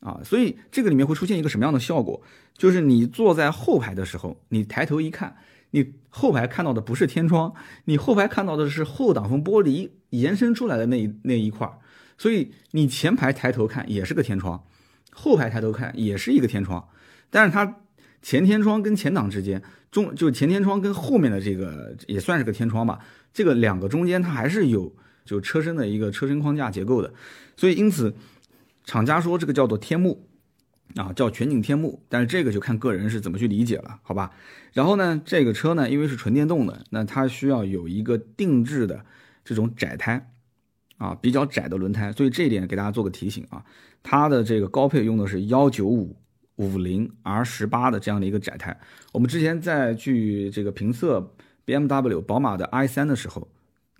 [0.00, 2.22] 啊，所以这个里面会出现一个什么样的效果？
[2.56, 5.36] 就是你坐在后排的时候，你抬头一看，
[5.70, 7.52] 你后排看到的不是天窗，
[7.84, 11.78] 你后排看到的是后挡风玻璃延伸出来的那那一块儿，
[12.16, 14.64] 所以你前排抬头看也是个天窗，
[15.12, 16.88] 后排抬头看也是一个天窗，
[17.28, 17.76] 但是它
[18.22, 22.98] 前天窗跟前挡之间，中就前天窗跟后面的这个也算是个天窗吧，
[23.32, 24.94] 这个两个中间它还是有。
[25.22, 27.12] 就车身的一个车身框架结构的，
[27.54, 28.12] 所以因此，
[28.90, 30.26] 厂家说这个叫做天幕，
[30.96, 34.32] 啊，叫全景天幕，但是这个就看个人是怎么去理解了，好吧？
[34.72, 39.04] 然后呢，这个车呢，因为是纯电动的，那它需要有一个定制的
[39.44, 40.32] 这种窄胎，
[40.98, 43.64] 啊，比较窄的轮胎，所以这一点给大家做个提醒啊，
[44.02, 46.16] 它的这个高配用的是幺九五
[46.56, 48.76] 五零 R 十八的这样的一个窄胎，
[49.12, 51.32] 我们之前在去这个评测
[51.64, 53.46] BMW、宝马的 i 三的时候。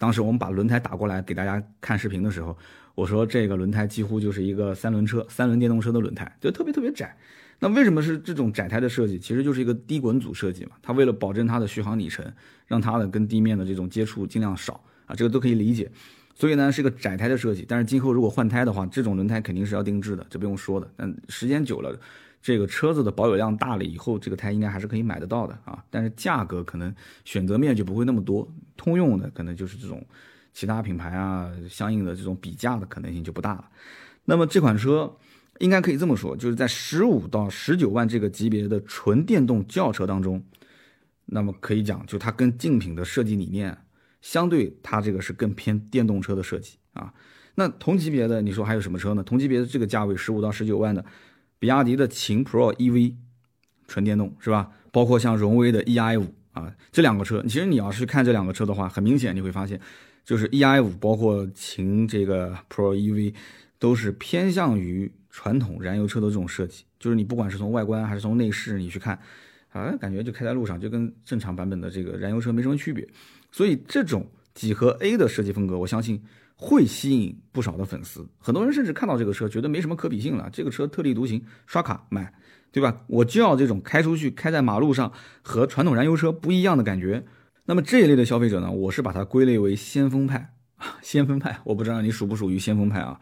[0.00, 2.56] 当时我们把轮胎打过来给大家看视频的时候，
[3.00, 7.16] 我说这个轮胎几乎就是一个三轮车、三轮电动车的轮胎，就特别特别窄。
[7.58, 9.18] 那为什么是这种窄胎的设计？
[9.18, 10.72] 其实就是一个低滚阻设计嘛。
[10.82, 12.30] 它为了保证它的续航里程，
[12.66, 15.90] 让它的跟地面的这种接触尽量少啊，这个都可以理解。
[16.34, 17.64] 所以呢，是个窄胎的设计。
[17.66, 20.86] 但是今后如果换胎的话，这种轮胎肯定是要定制的，这不用说的。
[20.94, 21.98] 但时间久了。
[22.42, 28.50] 这个车子的保有量大了以后，这个胎应该还是可以买得到的啊，但是价格可能选择面就不会那么多。
[28.78, 30.02] 通用的可能就是这种
[30.52, 33.68] 其他品牌啊，相应的这种比价的可能性就不大了。
[34.24, 35.16] 那么这款车
[35.58, 40.44] 应该可以这么说，就是在十五到十九万这个级别的纯电动轿车当中，
[41.26, 43.76] 那么可以讲，就它跟竞品的设计理念
[44.20, 47.12] 相对，它这个是更偏电动车的设计啊。
[47.54, 49.22] 那同级别的你说还有什么车呢？
[49.22, 51.04] 同级别的这个价位十五到十九万的。
[51.58, 53.16] 比亚迪的秦 Pro EV，
[53.86, 54.70] 纯电动是吧？
[54.90, 59.78] 包括像荣威的 EI 五啊，这两个车，其实你要是看这两个车的话，很明显你会发现，
[60.24, 63.34] 就是 EI 五包括秦这个 Pro EV，
[63.78, 66.84] 都是偏向于传统燃油车的这种设计。
[66.98, 69.18] 就是你不管是从外观还是从内饰，你去看，
[69.70, 73.06] 啊，感觉就开在路上就跟正常版本的这个燃油车没什么区别。
[73.50, 76.22] 所以这种几何 A 的设计风格，我相信。
[76.62, 82.30] 会吸引不少的粉丝，很多人甚至看到这个车觉得没什么可比性了，这个车特立独行，刷卡买，
[82.70, 83.00] 对吧？
[83.06, 87.24] 我就要这种开出去开在马路上和传统燃油车不一样的感觉。
[87.70, 93.20] 那么这一类的消费者呢，我是把它归类为先锋派啊， 先锋派，我不知道你属不属于先锋派啊？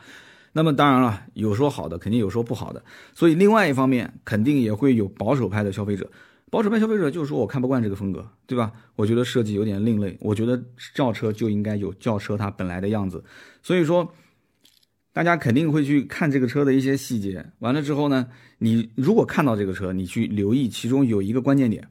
[0.54, 2.82] 那么当然了，有说好的，肯定有说不好的，
[3.14, 6.10] 所以另外一方面肯定也会有保守派的消费者。
[6.50, 8.72] 保守派消费者就是说我看不惯这个风格，对吧？
[8.96, 10.58] 我觉得设计有点另类，我觉得
[10.94, 13.22] 轿车就应该有轿车它本来的样子。
[13.62, 14.14] 所以说，
[15.12, 17.44] 大家肯定会去看这个车的一些细节。
[17.58, 18.26] 完了之后呢，
[18.60, 21.86] 你如果看到这个车，你去留意其中有一个关键点：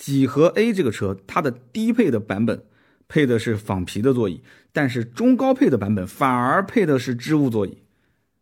[0.00, 2.64] 几何 A 这个车它的低配的版本
[3.06, 4.40] 配的是仿皮的座椅，
[4.72, 7.76] 但是中高配的版本反而配的是织物座椅。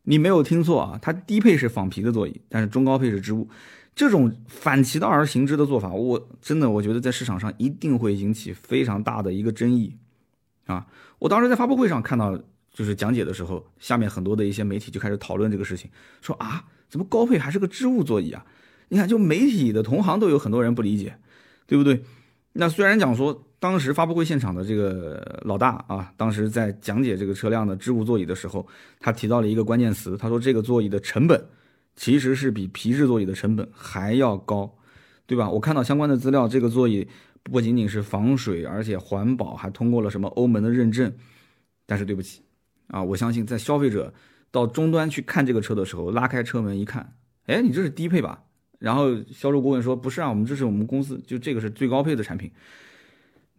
[0.04, 3.48] 你没有听错啊，它低配是仿皮的座椅，但是中高配是织物，
[3.96, 9.96] 这种反其道而行之的做法，我真的我觉得在市场上一定会引起非常大的一个争议，
[10.66, 10.86] 啊，
[11.18, 12.38] 我当时在发布会上看到，
[12.72, 15.90] 就是讲解的时候，下面很多的一些媒体就开始讨论这个事情，
[16.22, 18.46] 说啊，怎么高配还是个织物座椅啊？
[18.90, 21.18] 你看，就媒体的同行都有很多人不理解，
[21.68, 22.02] 对不对？
[22.52, 23.44] 那虽然讲说。
[23.60, 28.64] 当时发布会现场的这个老大啊，当时在讲解这个车辆的织物座椅的时候，
[29.00, 31.44] 他提到了一个关键词，他说这个座椅的成本
[31.96, 34.72] 其实是比皮质座椅的成本还要高，
[35.26, 35.50] 对吧？
[35.50, 37.04] 我看到相关的资料，这个座椅
[37.42, 41.12] 不仅仅是防水，而且环保，还通过了什么欧盟的认证。
[41.84, 42.40] 但是对不起
[42.86, 44.14] 啊，我相信在消费者
[44.52, 47.16] 到终端去看这个车的时候，拉开车门一看，
[47.46, 48.44] 哎，你这是低配吧？
[48.78, 52.50] 然后销售顾问说不是啊，我们这是我们公司就这个是最高配的产品。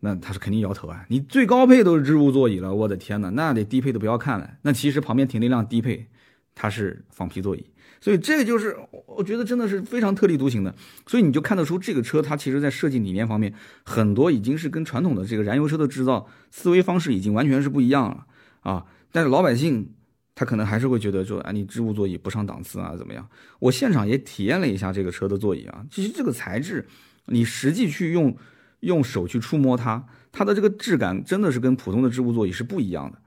[0.01, 1.05] 那他是肯定摇头啊！
[1.09, 4.49] 你最高配都是织物座椅了，我的天哪，那得低配的不要看了。
[4.61, 6.07] 那其实旁边停了一辆低配，
[6.55, 7.65] 它是仿皮座椅，
[7.99, 10.73] 所以这个就是我觉得真的是非常特立独行的。
[11.05, 13.53] 所以你就看得出这个车它其实在设计理念方面，
[13.83, 18.25] 很多已经是跟传统的这个燃油车的制造思维方式已经完全是不一样了
[18.61, 18.85] 啊！
[19.11, 19.91] 但是老百姓
[20.39, 23.27] 他可能还是会觉得说，啊，你织物座椅不上档次啊，怎么样？
[23.59, 26.87] 我现场也体验了一下这个车的座椅啊，其实这个材质，
[27.25, 28.33] 你实际去用。
[28.81, 33.19] 用手去触摸它，它的这个质感真的是跟普通的织物座椅是不一样的。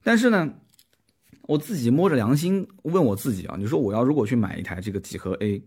[0.00, 0.48] 但是呢，
[1.48, 5.60] 我自己摸着良心问我自己啊，你说我要如果去买一台这个几何 A，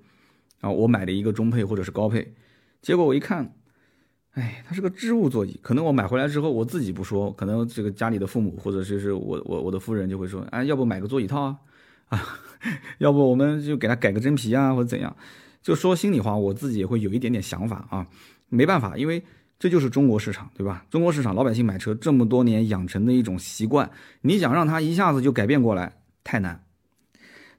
[0.62, 2.34] 啊，我买了一个中配或者是高配，
[2.82, 3.54] 结果我一看，
[4.36, 11.58] 哎，它是个织物座椅，可能我买回来之后我自己不说，可能这个家里的父母或者就是我我我的夫人就会说，哎，要不买个座椅套啊，
[12.10, 12.22] 啊，
[13.00, 15.16] 要不我们就给它改个真皮啊，或者怎样，
[15.62, 18.06] 就说心里话，我自己也会有一点点想法啊。
[18.50, 19.24] 没办法，因为
[19.58, 20.86] 这就是中国市场，对吧？
[20.90, 23.90] 中国市场老百姓买车这么多年养成的一种习惯，
[24.22, 25.94] 你想让他一下子就改变过来，
[26.26, 26.62] 太难。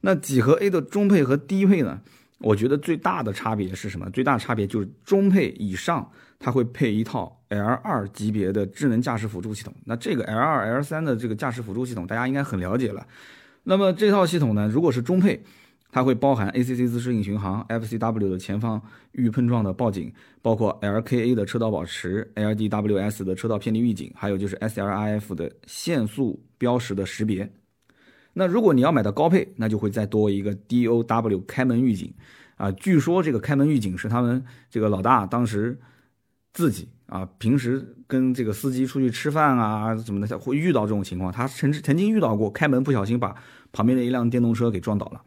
[0.02, 2.02] 那几何 A 的中配和低配呢？
[2.38, 4.10] 我觉得最大的差别是什么？
[4.10, 9.72] 最大差别就是中配以上，它会配一套 L2 级别的智能驾驶辅助系统。
[9.84, 13.06] 那这个 L2、L3 的这个驾驶辅助系统，大家应该很了解了。
[13.64, 15.42] 那么这套系统呢，如果是中配，
[15.90, 18.82] 它会包含 ACC 自适应巡航、FCW 的前方
[19.12, 20.12] 预碰撞的报警，
[20.42, 27.50] 包括 LKA 的车道保持、LDWS 的车道偏离预警，还有就是 SLIF 的限速标识的识别。
[28.34, 32.12] 那如果你要买到高配，那就会再多一个 DOW 开门预警
[32.56, 32.70] 啊。
[32.72, 35.80] 据说这个开门预警是他们这个老大当时
[36.56, 41.30] 自己啊，平时跟这个司机出去吃饭啊怎么的，会遇到这种情况。
[41.30, 43.36] 他曾曾经遇到过开门不小心把
[43.72, 45.20] 旁边的一辆电动车给撞倒了。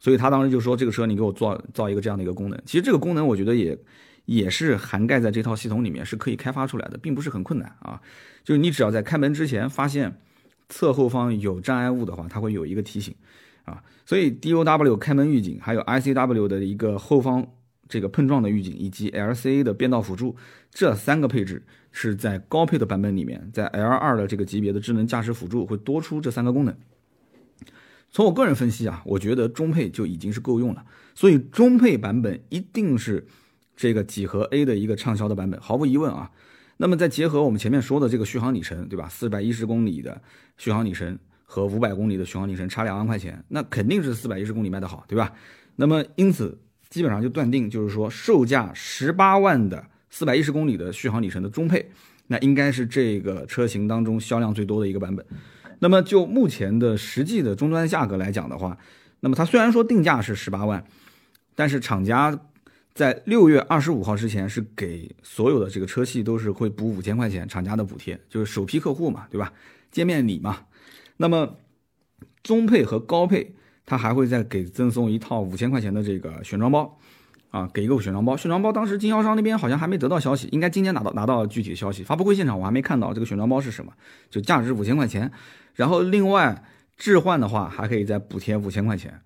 [0.00, 2.60] 所以他当时就说：“这个车你给我做造一个这样的一个功能。
[2.66, 3.78] 其实这个功能我觉得也
[4.24, 8.00] 也是涵盖在这套系统里面，是可以开发出来的，并不是很困难啊。
[8.42, 10.20] 就是你只要在开门之前发现
[10.68, 13.14] 侧后方有障碍物的话，它会有一个提醒
[13.64, 13.80] 啊。
[14.04, 17.46] 所以 DOW 开门预警，还有 ICW 的一个后方
[17.88, 20.34] 这个碰撞的预警，以及 LCA 的变道辅助，
[20.72, 21.62] 这三个配置
[21.92, 26.74] 是在高配的版本里面，在 L2 的这个级别的智能驾驶辅助会多出这三个功能。”
[28.10, 33.26] 从我个人分析啊，我觉得中配就已经是够用了，所以中配版本一定是
[33.74, 36.30] 这个几何 A 的一个畅销的版本，毫无疑问啊。
[36.76, 39.08] 那么再结合我们前面说的这个续航里程，对吧？
[39.08, 40.20] 四百一十公里的
[40.58, 45.32] 续航里程和五百公里的续航里程差两万块钱，那肯定是四百一十公里卖得好，对吧？
[45.76, 46.58] 那么因此
[46.90, 51.90] 基本上就断定，就是说售价十八万的四百一十公里的续航里程的中配，
[52.26, 55.24] 那应该是这个车型当中销量最多的一个版本。
[55.78, 58.76] 那么就目前的实际的终端价格来讲的话，
[59.20, 60.84] 那么它虽然说定价是十八万，
[61.54, 62.38] 但是厂家
[62.94, 69.50] 在六月二十五号之前是给所有的这个车系都是会补五千块钱厂家的补贴，就是首批客户嘛，对吧？
[69.90, 70.66] 见面礼嘛。
[71.16, 71.56] 那么
[72.42, 73.54] 中配和高配，
[73.86, 76.98] 它还会再给赠送一套五千块钱的这个选装包。
[77.52, 82.02] 啊，给一个选装包，选装包当时经销商那边好像还没得到消息，应该今天拿到拿到具体的消息。
[82.02, 83.92] 发布会现场我还没看到这个选装包是什么，
[84.30, 85.30] 就价值五千块钱。
[85.74, 86.64] 然后另外
[86.96, 89.20] 置换的话还可以再补贴五千块钱，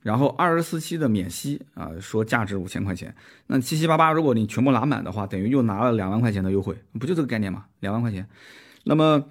[0.00, 3.14] 然后二十四期的免息啊，说价值五千块钱。
[3.48, 7.66] 那七七八八如果你全部拿满的话，等于又拿了两万块钱的优惠，不就这个概念吗？
[7.80, 8.26] 两万块钱。
[8.84, 9.22] 那么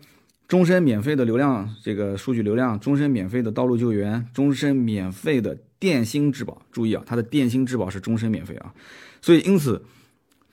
[0.47, 5.57] 终身免费的流量这个数据流量，终身免费的道路救援，终身免费的。
[5.85, 8.73] 电芯质保，注意啊，它的电芯质保是终身免费啊。
[9.21, 9.85] 所以因此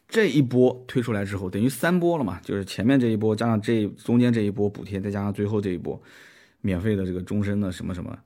[0.07, 5.99] 这一波推出来之后，等于三波了嘛，就是前面这一波加上这中间这一波补贴，再加上最后这一波
[6.61, 8.19] 免费的这个终身的什么什么，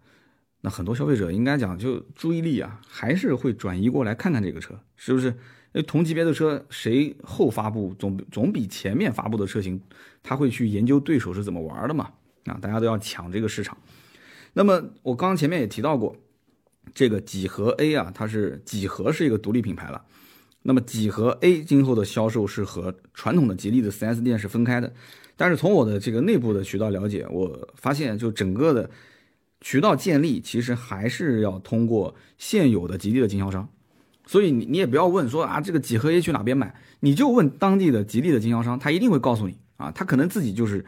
[0.62, 5.32] 那很多消费者应该讲就注意力啊，还是会转移过来看看这个车，是不是？
[5.74, 9.80] 为同级别的车，谁后发布总总比前面发布的车型，
[10.24, 12.10] 他会去研究对手是怎么玩的嘛？
[12.46, 13.76] 啊，大家都要抢这个市场。
[14.54, 16.16] 那么我刚刚前面也提到过，
[16.94, 20.02] 这个几何 A 啊，它是几何是一个独立品牌了。
[20.62, 24.92] 那么几何 A 今后的销售是和传统的吉利的 4S 店是分开的。
[25.36, 28.90] 但是从我的这个内部的渠道了解，我发现就整个的
[29.60, 33.68] 渠道建立，其实还是要通过现有的吉利的经销商。
[34.26, 40.84] 所以你你也不要问说啊这个几何 A 去哪边买，你就问当地的吉利的经销商，他一定会告诉你啊，他可能自己就是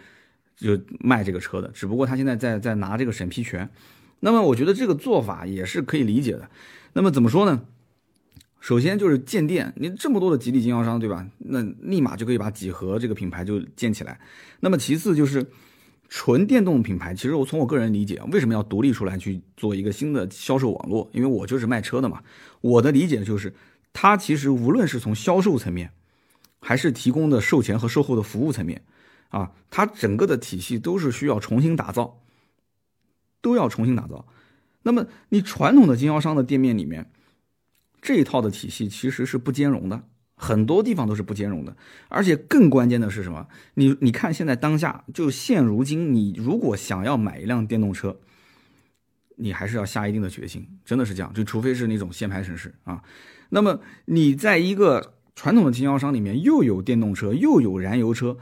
[0.57, 3.68] 就卖这个车的，只不过他现在在在拿这个审批权。
[4.20, 6.50] 那么我觉得这个做法也是可以理解的。
[6.92, 7.62] 那么怎么说呢？
[8.60, 11.26] 首先就是建店，你这么多的吉利经销商对吧？
[11.38, 14.20] 那立马就可以把几何这个品牌就建起来。
[14.60, 15.46] 那么其次就是。
[16.10, 21.06] 纯电动品牌，其实我从我个人理解，为什么要独立出来去做一个新的销售网络？
[21.12, 22.22] 因为我就是卖车的嘛。
[22.62, 23.52] 我的理解就是，
[23.92, 25.90] 它其实无论是从销售层面，
[26.60, 28.80] 还是提供的售前和售后的服务层面，
[29.28, 32.18] 啊，它整个的体系都是需要重新打造，
[33.41, 34.26] 都要重新打造。
[34.82, 37.11] 那么你传统的经销商的店面里面，
[38.01, 40.05] 这一套的体系其实是不兼容的。
[40.41, 41.76] 很多地方都是不兼容的，
[42.09, 43.49] 而且更关键的是什么？
[43.74, 48.16] 你你看现在当下就现如今，你如果想要买一辆电动车，
[49.34, 51.34] 你还是要下一定的决心，真的是这样。
[51.34, 53.03] 就除非是那种限牌城市啊，
[53.49, 58.39] 那么你在一个传统的经销商里面又有电动车又有燃油车，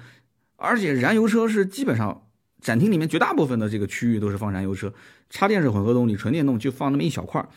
[0.57, 2.26] 而且燃油车是基本上
[2.61, 4.93] 展厅里面绝大部分的这个区域都是放燃油车，
[5.31, 7.49] 插电式混合动力纯电动就放那么一小块儿。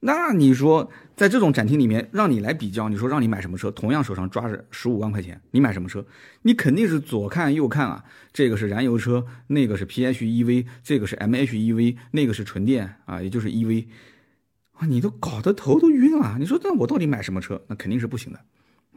[0.00, 3.68] 那你说，在这种展厅里面，让你来比较，你说让你买什么车？
[3.72, 6.06] 同样手上抓着十五万块钱，你买什么车？
[6.42, 13.86] 你肯定是左看右看啊，这个是燃油车，那个是 PHEV，这个是 MHEV，那个是纯电啊，也就是 EV
[14.74, 16.36] 啊，你都搞得头都晕了。
[16.38, 17.60] 你说那我到底买什么车？
[17.66, 18.38] 那肯定是不行的，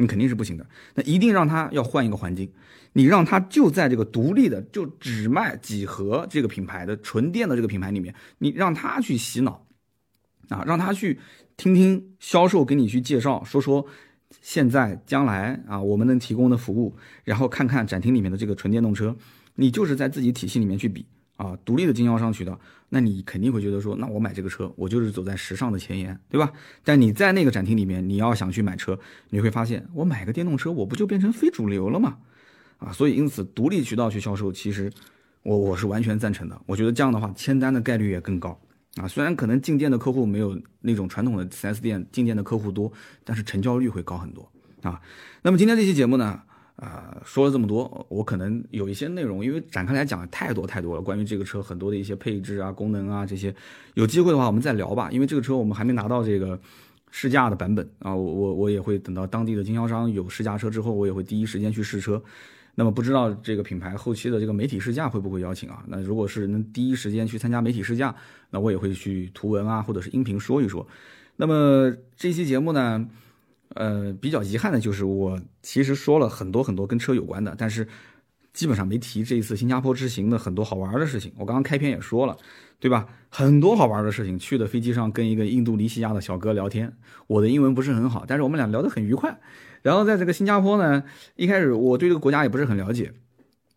[0.01, 0.65] 你肯定是不行的。
[0.95, 2.51] 那一定让他要换一个环境，
[2.93, 9.65] 你让他就在这个独立的，就只卖几何这个品牌的纯电的这个品牌里面，你让他去洗脑。
[10.49, 11.17] 啊，让他去
[11.55, 13.85] 听听销售给你去介绍，说说
[14.41, 16.93] 现在将来啊我们能提供的服务，
[17.23, 19.15] 然后看看展厅里面的这个纯电动车，
[19.55, 21.05] 你就是在自己体系里面去比
[21.41, 26.53] 啊，独立的经销商渠道，那你肯定会觉得说，那我买这个车，我就是走在时尚的前沿，对吧？
[26.83, 28.99] 但你在那个展厅里面，你要想去买车，
[29.31, 32.19] 你会发现，我买个电动车，我不就变成非主流了吗？
[32.77, 34.91] 啊，所以因此独立渠道去销售，其实
[35.41, 38.59] 我我是完全赞成的，我觉得这样的话签单的概率也更高。
[38.97, 42.91] 啊，虽然可能进店的客户没有那种传统的 4S 店进店的客户多，
[43.23, 44.51] 但是成交率会高很多
[44.83, 45.01] 啊。
[45.41, 46.41] 那么今天这期节目呢，
[46.81, 53.53] 啊，说了这么多，我可能有一些内容，因为展开来讲太多太多了，关于这个车很多的一些配置啊、功能啊这些，
[53.93, 55.07] 有机会的话我们再聊吧。
[55.11, 56.59] 因为这个车我们还没拿到这个
[57.11, 62.19] 试驾的版本啊，我我我也会等到当地的经销商有试驾车之后，我也会第一时间去试车。
[62.73, 65.83] 那么不知道这个品牌后期的这个媒体试驾会不会邀请啊？
[65.87, 68.15] 那如果是能第一时间去参加媒体试驾，
[68.49, 70.87] 那我也会去图文啊或者是音频说一说。
[71.35, 73.07] 那么这期节目呢，
[73.75, 77.87] 呃，比较遗憾的就是我其实说了很多很多跟车有关的，但是
[78.53, 81.31] 基本上没提这一次新加坡之行的很多好玩的事情。
[81.37, 82.37] 我刚刚开篇也说了，
[82.79, 83.07] 对吧？
[83.29, 86.97] 很多好玩的事情，去的飞机上跟一个印度尼西亚的小哥聊天，
[87.27, 89.39] 我的英文不是很好，但是我们俩聊得很愉快。
[89.81, 91.03] 然后在这个新加坡呢，
[91.37, 93.13] 一开始我对这个国家也不是很了解。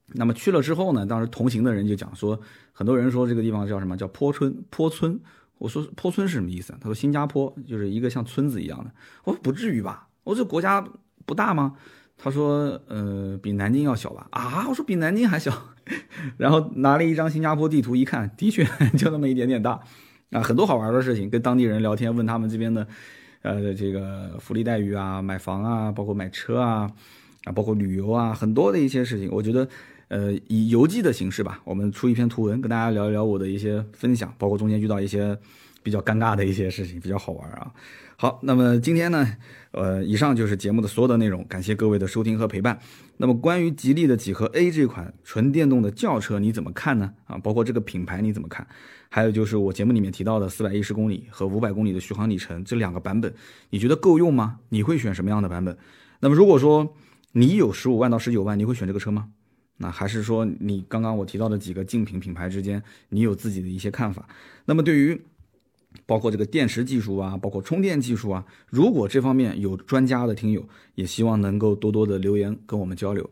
[0.08, 2.40] 那么去了之后呢，当时同行的人就讲说，
[2.72, 5.20] 很多人说这个地方叫什么叫坡村坡村。
[5.58, 6.74] 我说坡村是什么意思？
[6.80, 8.90] 他说新加坡就是一个像村子一样的。
[9.24, 10.08] 我说不至于吧？
[10.24, 10.86] 我说这国家
[11.24, 11.74] 不大吗？
[12.16, 14.26] 他说呃比南京要小吧？
[14.30, 15.52] 啊，我说比南京还小。
[16.38, 18.64] 然后拿了一张新加坡地图一看，的确
[18.96, 19.80] 就那么一点点大。
[20.30, 22.86] 啊，很多好玩的事情，跟当地人聊天，问他们这边的。
[23.42, 26.90] 呃，这个福利待遇啊，买房啊，包括买车啊，
[27.44, 29.68] 啊，包括旅游啊，很多的一些事情，我觉得，
[30.14, 35.36] 呃，以游记的形式吧，我们出一篇图文，跟大家聊一聊我的一些分享，包括中间遇到一些
[35.82, 37.72] 比较尴尬的一些事情，比较好玩啊。
[38.16, 39.26] 好，那么今天呢，
[39.72, 42.78] 呃，以上就是节目的所有的内容，感谢各位的收听和陪伴。
[43.16, 47.12] 那么关于吉利的几何 A 这款纯电动的轿车，你怎么看呢？
[47.24, 48.64] 啊，包括这个品牌你怎么看？
[49.08, 53.34] 还有就是我节目里面提到的四百一十公里和五百公里的续航里程这两个版本，
[53.70, 54.60] 你觉得够用吗？
[54.68, 55.76] 你会选什么样的版本？
[56.20, 56.94] 那么如果说
[57.32, 59.26] 你有十五万到十九万，你会选这个车吗？
[59.76, 64.28] 那还是说你刚刚我提到的几个竞品品牌之间，你有自己的一些看法？
[64.64, 65.20] 那么对于
[66.06, 73.28] 包括这个电池技术啊，包括充电技术啊，如果这方面有专家的听友，也希望能够多多的留言跟我们交流。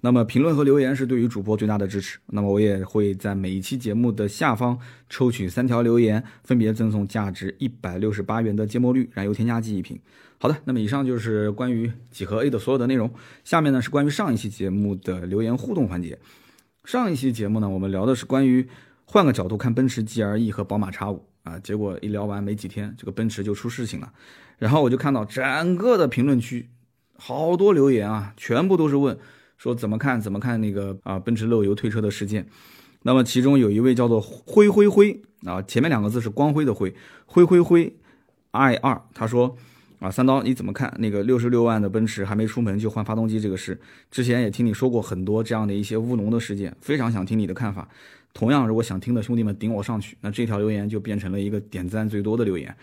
[0.00, 2.18] 那么评论和留言是对于主播最大的支持。
[2.26, 4.78] 那么我也会在每一期节目的下方
[5.08, 9.98] 抽取三条留言，分别赠送价值一百六十八元的芥末绿燃油添加剂一瓶。
[10.44, 13.10] 好的，那么以上就是关于几何 A 的所有的内容。
[13.44, 16.18] 下面呢是关于上一期节目的留言互动环节。
[16.84, 18.68] 上一期节目呢，我们聊的是关于
[19.06, 24.12] 换个角度看奔驰 GLE 和宝马 X5 啊，结果一聊完没几天，这个奔驰就出事情了。
[24.58, 26.68] 然后我就看到整个的评论区
[27.16, 29.16] 好多留言啊，全部都是问。
[29.56, 30.20] 说怎么看？
[30.20, 31.18] 怎么看那个啊？
[31.18, 32.46] 奔驰漏油退车的事件。
[33.04, 37.96] 那么其中有一位叫做灰灰灰啊，前面两个字是光辉的辉，灰灰灰
[38.50, 39.00] i 二。
[39.14, 39.56] 他说
[40.04, 43.80] 啊，三刀你怎么看那个六十六万的奔驰还没出门就换发动机这个事？
[44.10, 47.88] 之前也听你说过很多这样的一些务农的事件，非常想听你的看法。
[48.34, 52.76] 同样，如果想听的兄弟们顶我上去，那这条留言就变成了一个点赞最多的留言。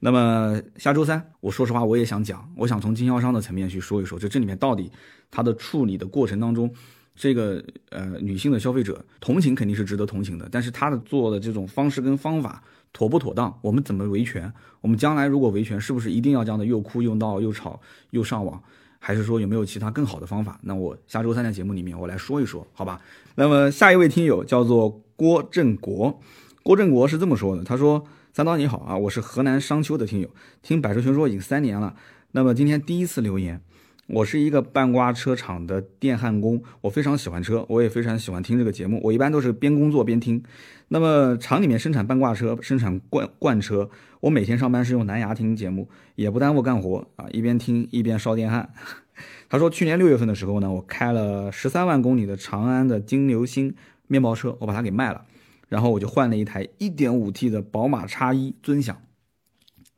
[0.00, 4.92] 那么下周三，我说实话我也想讲，我想从经销商的层面去说一说，就这里面到底
[5.30, 6.70] 它的处理的过程当中，
[7.16, 12.62] 这个呃女性的消费者同情肯定是值得同情的，但是他的做的这种方式跟方法
[12.92, 13.58] 妥不妥当？
[13.62, 14.52] 我们怎么维权？
[14.80, 17.80] 我们将来如果维权，是不是一定要这样的又哭又闹又吵
[18.10, 18.62] 又上网？
[18.98, 20.58] 还是说有没有其他更好的方法？
[20.62, 23.00] 那我下周三的节目里面我来说一说，好吧？
[23.36, 26.20] 那么下一位听友叫做郭振国，
[26.62, 28.04] 郭振国是这么说的，他说。
[28.30, 30.30] 三刀你好啊，我是河南商丘的听友，
[30.62, 31.96] 听百车全说已经三年了。
[32.30, 33.60] 那么今天第一次留言，
[34.08, 38.98] 我是一个半挂车厂的电焊工，我非常喜欢车，我也非常喜欢听这个节目。
[39.04, 40.42] 我一般都是边工作边听。
[40.88, 43.90] 那么厂里面生产半挂车，生产罐罐车，
[44.20, 48.72] 我每天上班是用蓝牙听节目，也不耽误干活啊，一边听一边烧电焊。
[49.50, 53.74] 他说去年六月份的时候呢，我开了十三万公里的长安的金牛星
[54.06, 55.26] 面包车，我把它给卖了。
[55.68, 59.02] 然后我就换了一台一点五 T 的宝马叉一尊享，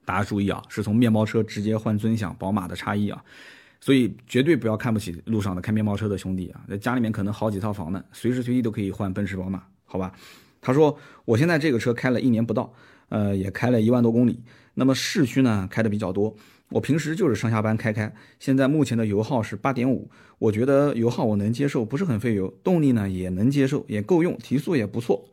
[0.04, 3.22] 大家注意啊，是从面包车直接换尊享宝马的叉一啊，
[3.80, 10.12] 所以绝对不要看不起路上的开面包车的兄弟啊，在家里面可能好几套房呢，随时随地都可以换奔驰宝马，好吧？
[10.60, 12.72] 他说我现在这个车开了一年不到，
[13.08, 14.42] 呃，也开了一万多公里，
[14.74, 16.36] 那么市区呢开的比较多。
[16.68, 25.24] 我平时就是上下班开开，现在目前的油耗是八点五，我觉得油耗我能接受，不是很费油，动力呢也能接受，也够用，提速也不错。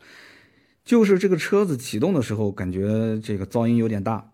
[0.83, 4.31] 就是这个车子启动的时候，感觉这个噪音有点大，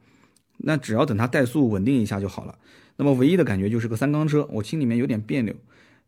[0.59, 2.55] 那只要等它怠速稳定一下就好了。
[2.95, 5.53] 那么唯一的感觉就是个三缸车，我心里面有点别扭。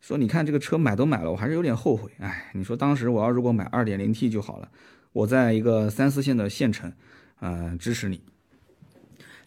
[0.02, 2.12] 说你看这个车买都买了，我还是有点后悔。
[2.20, 4.70] 哎，你说当时我要如果买二点零 T 就好了。
[5.14, 6.92] 我在一个三四线的县城，
[7.40, 8.22] 嗯，支持你。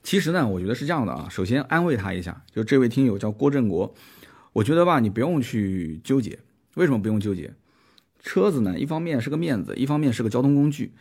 [0.03, 1.29] 其实呢，我觉得是这样的啊。
[1.31, 3.95] 首先安慰他一下，就这位听友叫郭振国，
[4.55, 6.39] 我觉得吧，你不用去纠结。
[6.75, 7.53] 为什么不用纠结？
[8.21, 10.93] 车子呢，一方面是个面子，一方面是个交通工具。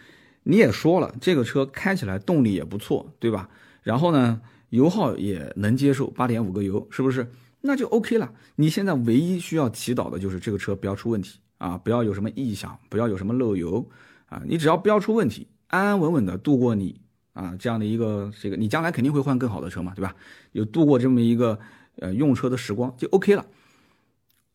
[0.44, 3.50] 你也说了，这个车开起来动力也不错，对吧？
[3.84, 7.30] 然后呢，油耗也能接受，八点五个油，是不是？
[7.62, 8.32] 那就 OK 了。
[8.56, 13.86] 你现在唯一需要祈祷的就是这个车不要出问题啊，不要有什么异响，不要有什么漏油
[14.28, 14.42] 啊。
[14.46, 17.00] 你只要不要出问题，安安稳稳的度过你
[17.34, 20.16] 啊这样的一个这个，你将来肯定会换更好的车嘛，对吧？
[20.52, 21.60] 有度过这么一个
[21.98, 23.46] 呃用车的时光就 OK 了。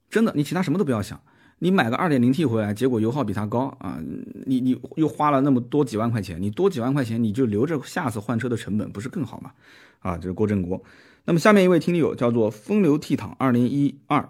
[0.09, 1.21] 真的，你其他什么都不要想。
[1.59, 4.03] 你买个二点零 T 回来，结果油耗比它高啊！
[4.47, 9.53] 你你又花了那么多几万块钱，你多几万块钱你就留着下次换车的成本，不是更好吗？
[10.01, 10.83] 啊，这是郭振国。
[11.25, 14.29] 那么下面一位听友叫做风流倜傥二零一二，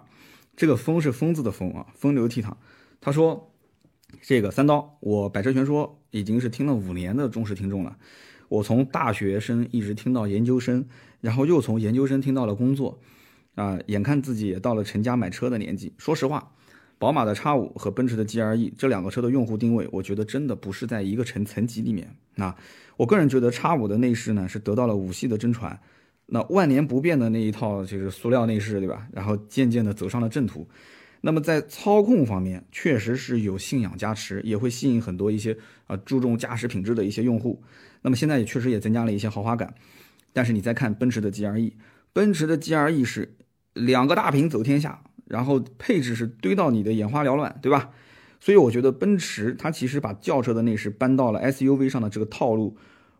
[0.55, 2.53] 这个风是疯子的疯啊，风流倜傥。
[3.01, 3.51] 他说
[4.21, 7.97] ：“这个三刀，我百车全说已经是听了五年的忠实听众了，
[8.47, 10.85] 我从大学生一直听到研究生，
[11.19, 12.99] 然后又从研究生听到了工作，
[13.55, 15.93] 啊，眼看自己也到了成家买车的年纪。
[15.97, 16.51] 说实话。”
[16.97, 22.15] 宝马的 X 五和奔驰的 GLE 这两个车的用户定位，我觉得真的不是在一个层层级里面。
[22.35, 22.55] 那
[22.95, 25.77] 我个人觉得 X 五的内饰呢是得到了五系的真传，
[26.27, 29.07] 那万年不变的那一套就是塑料内饰，对吧？
[29.11, 30.67] 然后渐渐的走上了正途。
[31.25, 37.61] 那么在操控方面，确实是有信仰加持，也会吸引很多一些啊注重驾驶品质的一些用户。
[38.01, 39.73] 那么现在也确实也增加了一些豪华感。
[40.33, 41.73] 但是你再看奔驰的 GLE，
[42.11, 43.35] 奔驰的 GLE 是
[43.73, 45.01] 两个大屏走天下。
[45.25, 47.91] 然后配置是堆到你的眼花缭乱，对吧？
[48.39, 52.75] 所以我觉得奔驰它其实把轿车的内饰搬到了 SUV 上的这个套路，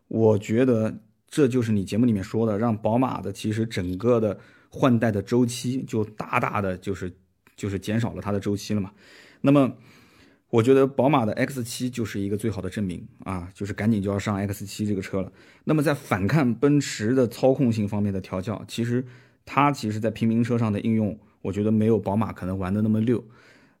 [0.08, 4.38] 我觉得这就是你节目里面说的，让宝马的其实整个的
[4.68, 7.10] 换代的周期就大大的就是
[7.56, 8.92] 就是减少了它的周期了嘛。
[9.40, 9.72] 那么
[10.50, 15.32] 我觉得宝马的 X7 就是一个最好的证明啊，就是赶紧就要上 X7 这个车了。
[15.64, 19.02] 那么在反看奔驰的操控性方面的调教，其实
[19.46, 21.18] 它其实在平民车上的应用。
[21.44, 23.22] 我觉得没有宝马可能玩的那么溜，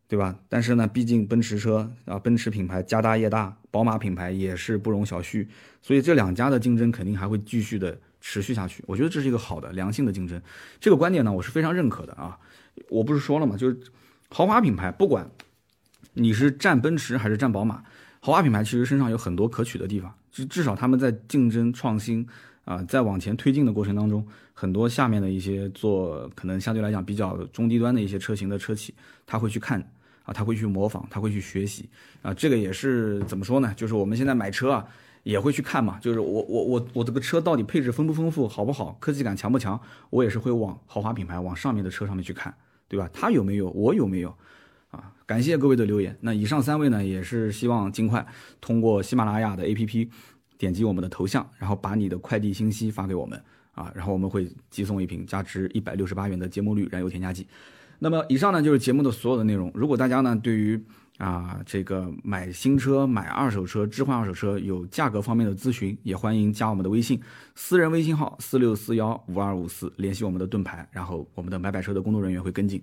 [0.06, 0.38] 对吧？
[0.50, 5.48] 但是呢，毕竟奔驰车啊，奔驰品牌家大业大，宝马品牌也是不容小觑，
[5.80, 8.84] 所以这两家的竞争肯定还会继续的持续下去。
[8.86, 10.38] 我觉得这是一个好的良性的竞争，
[10.78, 12.38] 这个观点呢，我是非常认可的啊。
[12.90, 13.56] 我不是说了吗？
[13.56, 13.80] 就是
[14.28, 15.26] 豪华品牌，不管
[16.12, 17.82] 你是占奔驰还是占宝马，
[18.20, 22.26] 豪华品牌其实身上有很多可取的地方，至至少他们在竞争创新
[22.64, 28.94] 啊，在往前推进的过程当中，很多下面的一些做可能相对来讲比较中低端的一些车型的车企，
[29.26, 29.82] 他会去看。
[30.24, 31.86] 啊，他会去模仿，他会去学习，
[32.22, 33.70] 啊，这个也是怎么说呢？
[33.76, 34.82] 就是我们现在买车啊，
[35.22, 35.98] 也会去看嘛。
[36.00, 42.54] 就是我我我我这个车到底配置丰不丰富，好不好，科技感强不强，我也是会往豪华品牌往上面的车上面去看，
[42.88, 43.06] 对吧？
[43.12, 44.34] 他有没有，我有没有？
[44.90, 46.16] 啊，感谢各位的留言。
[46.22, 48.26] 那以上三位呢，也是希望尽快
[48.62, 50.08] 通过喜马拉雅的 APP
[50.58, 53.40] 点击我们的头像，然后把你的快递信息发给我们，
[53.72, 57.46] 啊，然后我们会寄送一瓶价值一百六十八元的节末绿燃油添加剂。
[57.98, 59.70] 那么以上呢就是节目的所有的内容。
[59.74, 60.78] 如果大家呢对于
[61.18, 67.20] 啊这个买新车、买二手车、置换二手车有价格方面的咨询，也欢迎加我们的微信，
[67.54, 72.82] 私人微信号四六四幺五二五四，联系我们的盾牌，然后我们的买百车的工作人员会跟进。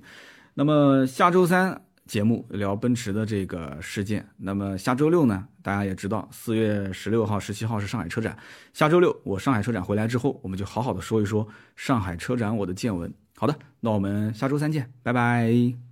[0.54, 1.82] 那么下周三
[2.12, 4.28] 节目聊奔驰的这个事件。
[4.36, 8.36] 那么下周六呢，大家也知道，四月十六号、十七号是上海车展。
[8.74, 11.48] 下周六我上海车展回来之后，我们就好好的说一说
[11.78, 13.14] 上海车展我的见闻。
[13.38, 15.91] 好的，那我们下周三见，拜拜。